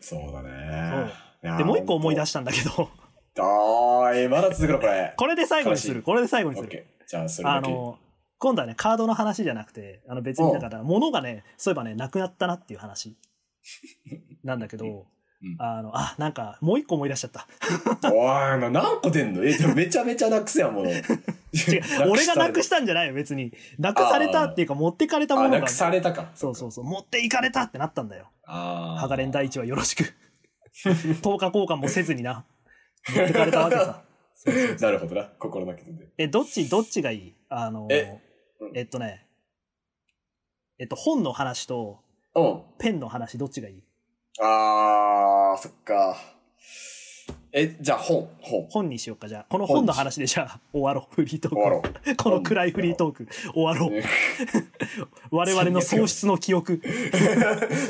[0.00, 1.10] そうだね。
[1.42, 2.90] で、もう一個思い出ししたんだけど、
[3.38, 5.14] ああ、え、まだ続くの、これ。
[5.16, 6.02] これで最後にする。
[6.02, 6.68] これで最後にする。
[6.68, 7.08] オッケー。
[7.08, 7.68] じゃあ、それだけ。
[7.68, 7.98] あの、
[8.38, 13.16] 今度はね、カードの話じゃなくて、あの別にだから、物がね、そういえばね、なくなったなっていう話
[14.42, 14.84] なんだけど、
[15.42, 17.46] うんあの、あ、なんか、もう一個思い出しちゃった。
[18.12, 19.42] おい、な何個出んの？
[19.42, 20.90] え、でもめちゃめちゃなくすやん、もの。
[20.92, 21.02] 違う
[22.10, 23.50] 俺がなくしたんじゃないよ、別に。
[23.78, 25.60] なくされたっていうか、持ってかれたもあ、のが。
[25.60, 26.30] なくされたか。
[26.34, 28.26] そうそうそう、持っていかれたってなったんだよ。
[28.44, 29.00] ああ。
[29.00, 30.12] ハガレン第一はよろしく。
[30.84, 32.44] 10日交換もせずにな。
[33.08, 34.02] 持ってかれたわけさ。
[34.34, 35.24] そうそうなるほどな。
[35.38, 36.08] 心の傷で。
[36.16, 37.34] え、どっち、どっちがいい？
[37.50, 38.20] あの、え
[38.60, 39.26] うんえっとね、
[40.78, 42.00] えっと、本の話と
[42.34, 42.62] うん。
[42.78, 43.82] ペンの話、どっちがいい？
[44.40, 46.16] あー、そっか。
[47.52, 48.66] え、じゃあ本、本。
[48.70, 49.46] 本にしようか、じゃあ。
[49.50, 51.56] この本の話でじゃあ、終わろう、フリートーク。
[51.56, 51.82] 終わろ
[52.12, 52.16] う。
[52.16, 53.90] この暗いフリートーク、終わろう。
[53.90, 54.04] ね
[55.32, 56.80] 我々の喪失の記憶。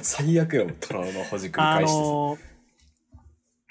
[0.02, 1.98] 最悪よ、トラウマほじくりあ返してさ。
[2.00, 2.50] のー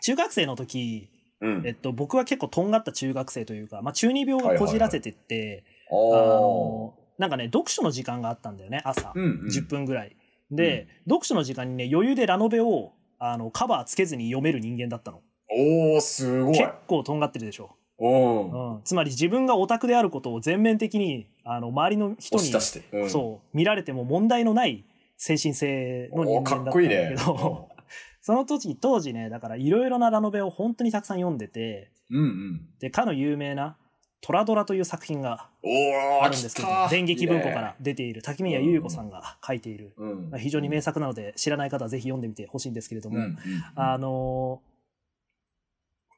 [0.02, 1.10] 中学生の時、
[1.42, 1.64] うん。
[1.66, 9.12] えっと、僕は結構とんがった中学生というか、まあ、中二病がこじらせてって、あおのーなんかね、読書の時間があったんだよね、朝。
[9.14, 10.16] うんうん10分ぐらい。
[10.52, 15.22] で、読書の時間にね、余裕でラノベを、あの、カバーつけずに読める人間だったの。
[15.52, 16.58] おー、すごい。
[16.58, 17.76] 結構とんがってるでしょ。
[17.98, 18.76] おー。
[18.76, 18.82] うん。
[18.84, 22.98] つまり自分がオタクであることを全面的に、あの、周りの人に押し、出して。
[22.98, 24.86] うんそう、見られても問題のない
[25.18, 27.24] 精神性の人間だったんだっこいいねけ。
[27.24, 27.70] ど、
[28.30, 32.70] その時、当時ね、だからいろいろなラノベを本当にたくさん読んでて、うんうん。
[32.80, 33.76] で、かの有名な、
[34.22, 35.50] トラドラという作品が
[36.22, 37.76] あるんですけど電撃文庫から。
[37.80, 40.30] 出ている滝宮優子さんが書いている、うん。
[40.30, 43.38] まあ非常に名作なので知らない方はぜひ読んでみてほしいんですけれども、うんうん。
[43.76, 44.70] あのー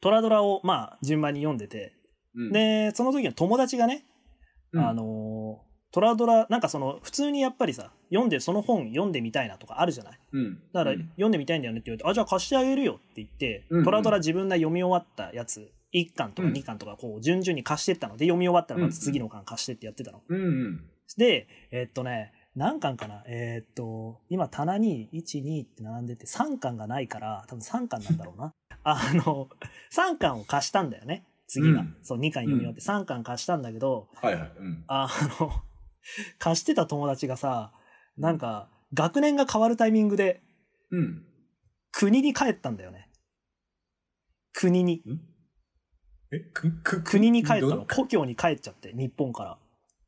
[0.02, 1.94] トラドラをまあ順番に読んでて、
[2.36, 2.52] うん。
[2.52, 4.04] でその時の友達がね、
[4.74, 4.86] うん。
[4.86, 10.20] あのートラドラなんかその普通にやっぱりさ読んでその本読んでみたいなとかあるじゃない？
[10.34, 20.84] うんだからうん読んでみたいんだよねって言われて、あじゃあ貸してあげるよって言って、うんうんトラドラ自分が読み終わったやつ1巻とかうん2巻とかこう順々に貸してったので読み終わったらまず次の巻貸してってやってたの、うんうん。
[21.18, 23.24] で、えっとね、何巻かな？
[23.28, 28.54] えっと、今棚に1、2って並んでて3巻がないから、多分3巻なんだろうな。
[28.84, 29.48] あの、
[29.94, 31.26] 3巻を貸したんだよね。
[31.48, 31.82] 次が。
[31.82, 34.52] うんそう、2巻読み終わって3巻貸したんだけど、はいはい。
[34.58, 34.84] うん。
[34.88, 35.08] あ
[35.40, 35.52] の、
[36.40, 37.72] 貸してた友達がさ、
[38.18, 40.42] なんか、学年が変わるタイミングで
[40.92, 41.26] うん。
[41.92, 43.10] 国に帰ったんだよね。
[44.54, 45.02] 国に。
[46.34, 47.86] え、く、く、国に帰ったの。
[47.86, 49.58] 故郷に帰っちゃって、日本から。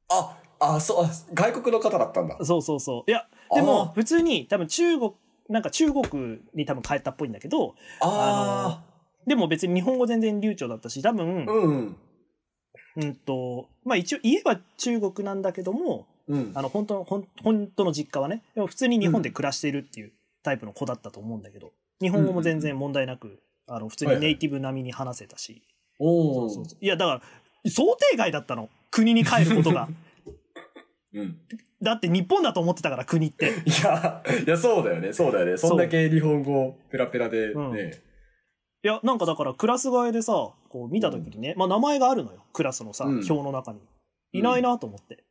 [0.10, 2.38] あ、あ、そう、あ外国の方だったんだ。
[2.44, 3.12] そうそうそう。
[3.12, 5.14] いや、でも、普通に多分中国、
[5.50, 8.84] なんか中国に多分帰ったっぽいんだけど、あ
[9.26, 11.98] でも別に日本語全然流暢だったし、多分、うん。
[12.96, 16.52] うんと、まあ一応家は中国なんだけども、うん。
[16.54, 20.12] あの、本当の、本当の実家はね、でも普通に日本で暮らしているっていう
[20.44, 21.72] タイプの子だったと思うんだけど、
[22.02, 25.64] 日本語も全然問題なく、あの、普通にネイティブ並みに話せたし、
[26.00, 27.22] おーそうそういや、だか
[27.66, 28.70] ら、想定外だったの。
[28.92, 29.88] 国に帰ることが。
[31.14, 31.40] うん。
[31.82, 33.52] だって日本だと思ってたから、国って。
[33.66, 35.14] いや、いや、そうだよね。
[35.14, 35.58] そうだよね。
[35.58, 38.02] そんだけ日本語ペラペラでうんね。
[38.84, 42.44] いや、なんかだからクラス替えでさ、こう見たときにね、まあ名前があるのよ。
[42.52, 43.80] クラスのさ、うん表の中に。
[44.34, 45.24] いないなと思って。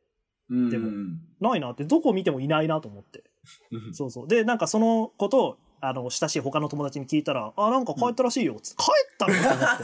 [0.53, 0.69] うん。
[0.69, 3.23] でもうんないなって、どこ見てもいないなと思って。
[3.91, 4.27] そうそう。
[4.27, 8.57] で、なんかそのことを、あの、親しい他の友達に聞いたら、あ、なんか帰ったらしいよ。
[8.61, 9.83] つって帰ったのと思って。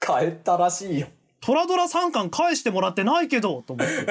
[0.32, 1.08] 帰ったらしいよ。
[1.40, 4.06] トラドラ3巻返してもらってないけど、と思って。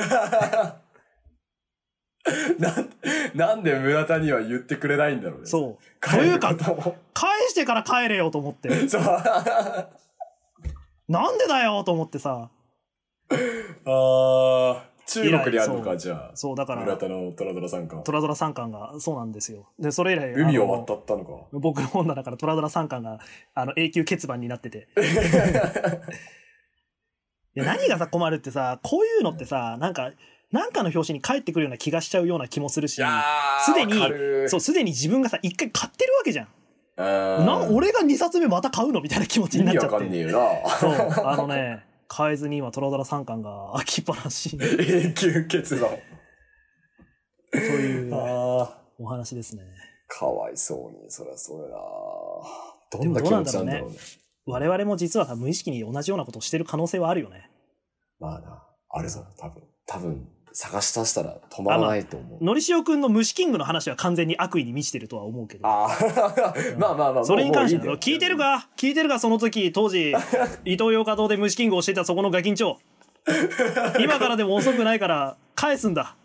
[2.59, 2.89] なん、
[3.35, 5.45] なんで村田には言ってくれないんだろうね。
[5.47, 6.09] そう。
[6.09, 6.55] というか
[7.13, 8.87] 返してから帰れよと思って。
[8.87, 9.01] そう。
[9.03, 9.89] あ
[11.07, 12.49] なんでだよと思ってさ。
[13.85, 16.35] あ、中国にあるのか、じゃあ。
[16.35, 17.97] そう、だから村、田のトラドラさんか。
[17.97, 19.69] トラドラ3巻がそうなんですよ。
[19.79, 21.31] で、それ以来、海を渡ったのか。
[21.53, 23.19] 僕の本棚からトラドラ3巻が、
[23.53, 24.87] あの、永久欠番になってて。
[27.55, 30.11] いや、何がさ、困るってさ、こういうのってさ、なんか、
[30.51, 33.01] なんかの表紙に返ってくるような気がしちゃうような気もするし、
[33.65, 33.93] すでに
[34.49, 36.47] そう、すでに自分がさ、一回買ってるわけじゃん。
[36.97, 39.95] な俺が2冊目また買うのみたいな気持ち意になっちゃって。
[39.95, 40.27] 味わかんねえよ
[40.63, 40.69] な。
[40.79, 45.91] そう、あのね、買えずに今、トラドラ3巻が 空きっぱなしと永久欠番。
[47.53, 48.13] いう
[48.99, 49.63] お話ですね。
[50.07, 51.75] かわいそうに、そりゃそうやな。
[52.91, 53.83] どんな気持どうなんだろうんね。
[54.45, 57.49] 我々も実はさ無意識に同じようなことをしてる可能性はあるよね。
[58.19, 59.63] まあな、あるぞ、多分。
[59.87, 60.27] 多分、
[60.57, 62.43] 探し出したら止まらないと思う。
[62.43, 65.67] のりしおくんの虫キングの話は完全に悪意に満ちてるとは思うけど。
[65.67, 65.97] ああ、
[66.79, 68.69] まあまあまあ、それに関しては聞いてるか？
[68.77, 69.19] 聞いてるか？
[69.19, 70.11] その時、当時、
[70.63, 72.77] 伊東洋華堂で虫キングをしていたそこのガキンチョ。
[73.99, 76.15] 今からでも遅くないから、返すんだ。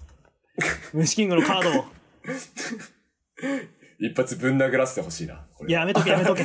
[0.93, 1.85] 虫キングのカードを。
[3.99, 5.41] 一発ぶん殴らせてほしいな。
[5.67, 6.45] やめとけやめとけ。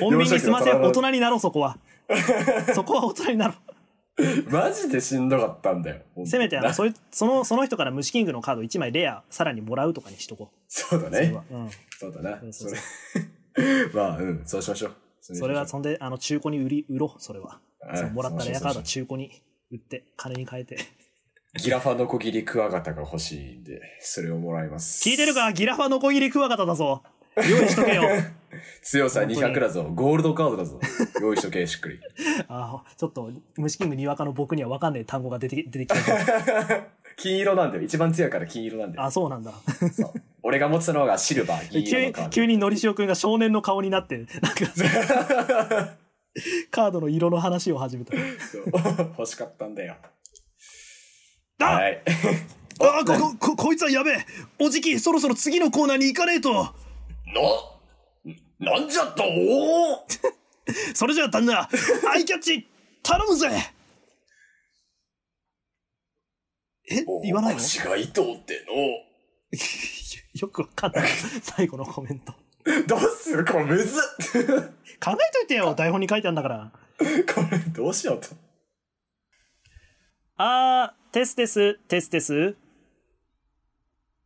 [0.00, 0.72] 穏便に済ませ。
[0.72, 1.78] 大人になろう、そこは。
[2.74, 3.54] そこは大人になろ
[4.50, 6.02] マジでしんどかったんだよ。
[6.16, 6.26] う。
[6.26, 10.56] せめてあの、なそいその、その人から虫キングのカード1枚レア、さらにもらうとかにしとこう。
[10.68, 11.34] そうだね。
[11.50, 11.70] うん。
[11.98, 12.40] そうだな。
[12.52, 12.72] それ。
[13.94, 14.94] まあ、うん、そうしましょう。
[15.20, 17.60] それはそんで、あの、中古に売り、売ろう、それは。
[17.82, 20.76] うんそのもらったレアカード中古に売って、金に変えて。
[21.58, 25.08] ギラファノコギリクワガタが欲しいんで、それをもらいます。
[25.08, 25.52] 聞いてるか？
[25.52, 27.02] ギラファノコギリクワガタだぞ。
[27.36, 28.02] 用意しとけよ。
[28.82, 29.84] 強さ本当に200だぞ。
[29.94, 30.80] ゴールドカードだぞ。
[31.20, 32.00] 用意しとけ、しっくり。
[32.48, 35.94] あーちょっと、虫キングにわかの僕にはわかんない単語が出てき出てきた。
[37.16, 37.82] 金色なんだよ。
[37.82, 39.04] 一番強いから金色なんだよ。
[39.04, 39.52] あ、そうなんだ。
[39.92, 40.12] そう
[40.42, 42.30] 俺が持つのがシルバー、銀色急にのカード。
[42.30, 44.36] 急にのりしおくんが少年の顔になって、なんか、
[46.70, 48.14] カードの色の話を始めた。
[48.16, 49.96] 欲しかったんだよ。
[51.60, 52.02] あはい。
[52.80, 54.24] あこ、こ、こ、こいつはやべえ
[54.58, 56.74] おじき、そろそろ次のコーナーに行かねえと
[57.26, 60.06] な、なんじゃとお
[60.94, 61.68] それじゃあ旦那、
[62.12, 62.68] アイキャッチ、
[63.02, 63.48] 頼むぜ
[66.90, 67.04] え？
[67.22, 67.60] 言わないの？
[67.60, 68.66] 腰が糸って
[70.40, 71.08] よくわかんない。
[71.42, 72.34] 最後のコメント。
[72.66, 72.86] の。
[72.86, 73.44] どうする？
[73.44, 74.00] これむずっ
[75.02, 76.72] 考えといてよ、台本に書いてあるんだから。
[76.98, 77.04] こ
[77.50, 78.28] れどうしようと。
[80.36, 82.56] あー、テステス、テステス。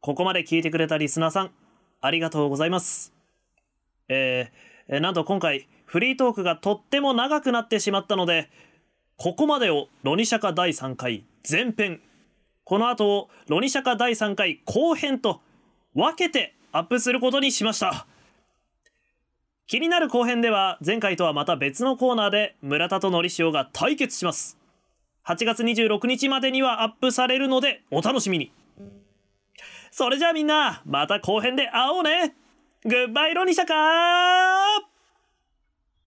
[0.01, 1.53] ここまで聞いてくれたリスナーさん、
[2.05, 3.15] ありがとうございます。
[4.09, 8.51] えー、なんと今回、フリートークがとっても長くなってしまったので、
[9.17, 12.03] ここまでをロニシャカ第3回前編、
[12.65, 15.41] この後をロニシャカ第3回後編と
[15.95, 18.07] 分けてアップすることにしました。
[19.67, 24.59] 気になる後編では前回とはまた別のコーナーで村田とのりしおが対決します。
[25.27, 28.53] 8月26日までにはアップされるのでお楽しみに
[29.97, 32.35] それじゃあみんなまた後編で会おうね。
[32.85, 34.94] グッバイロニシャカー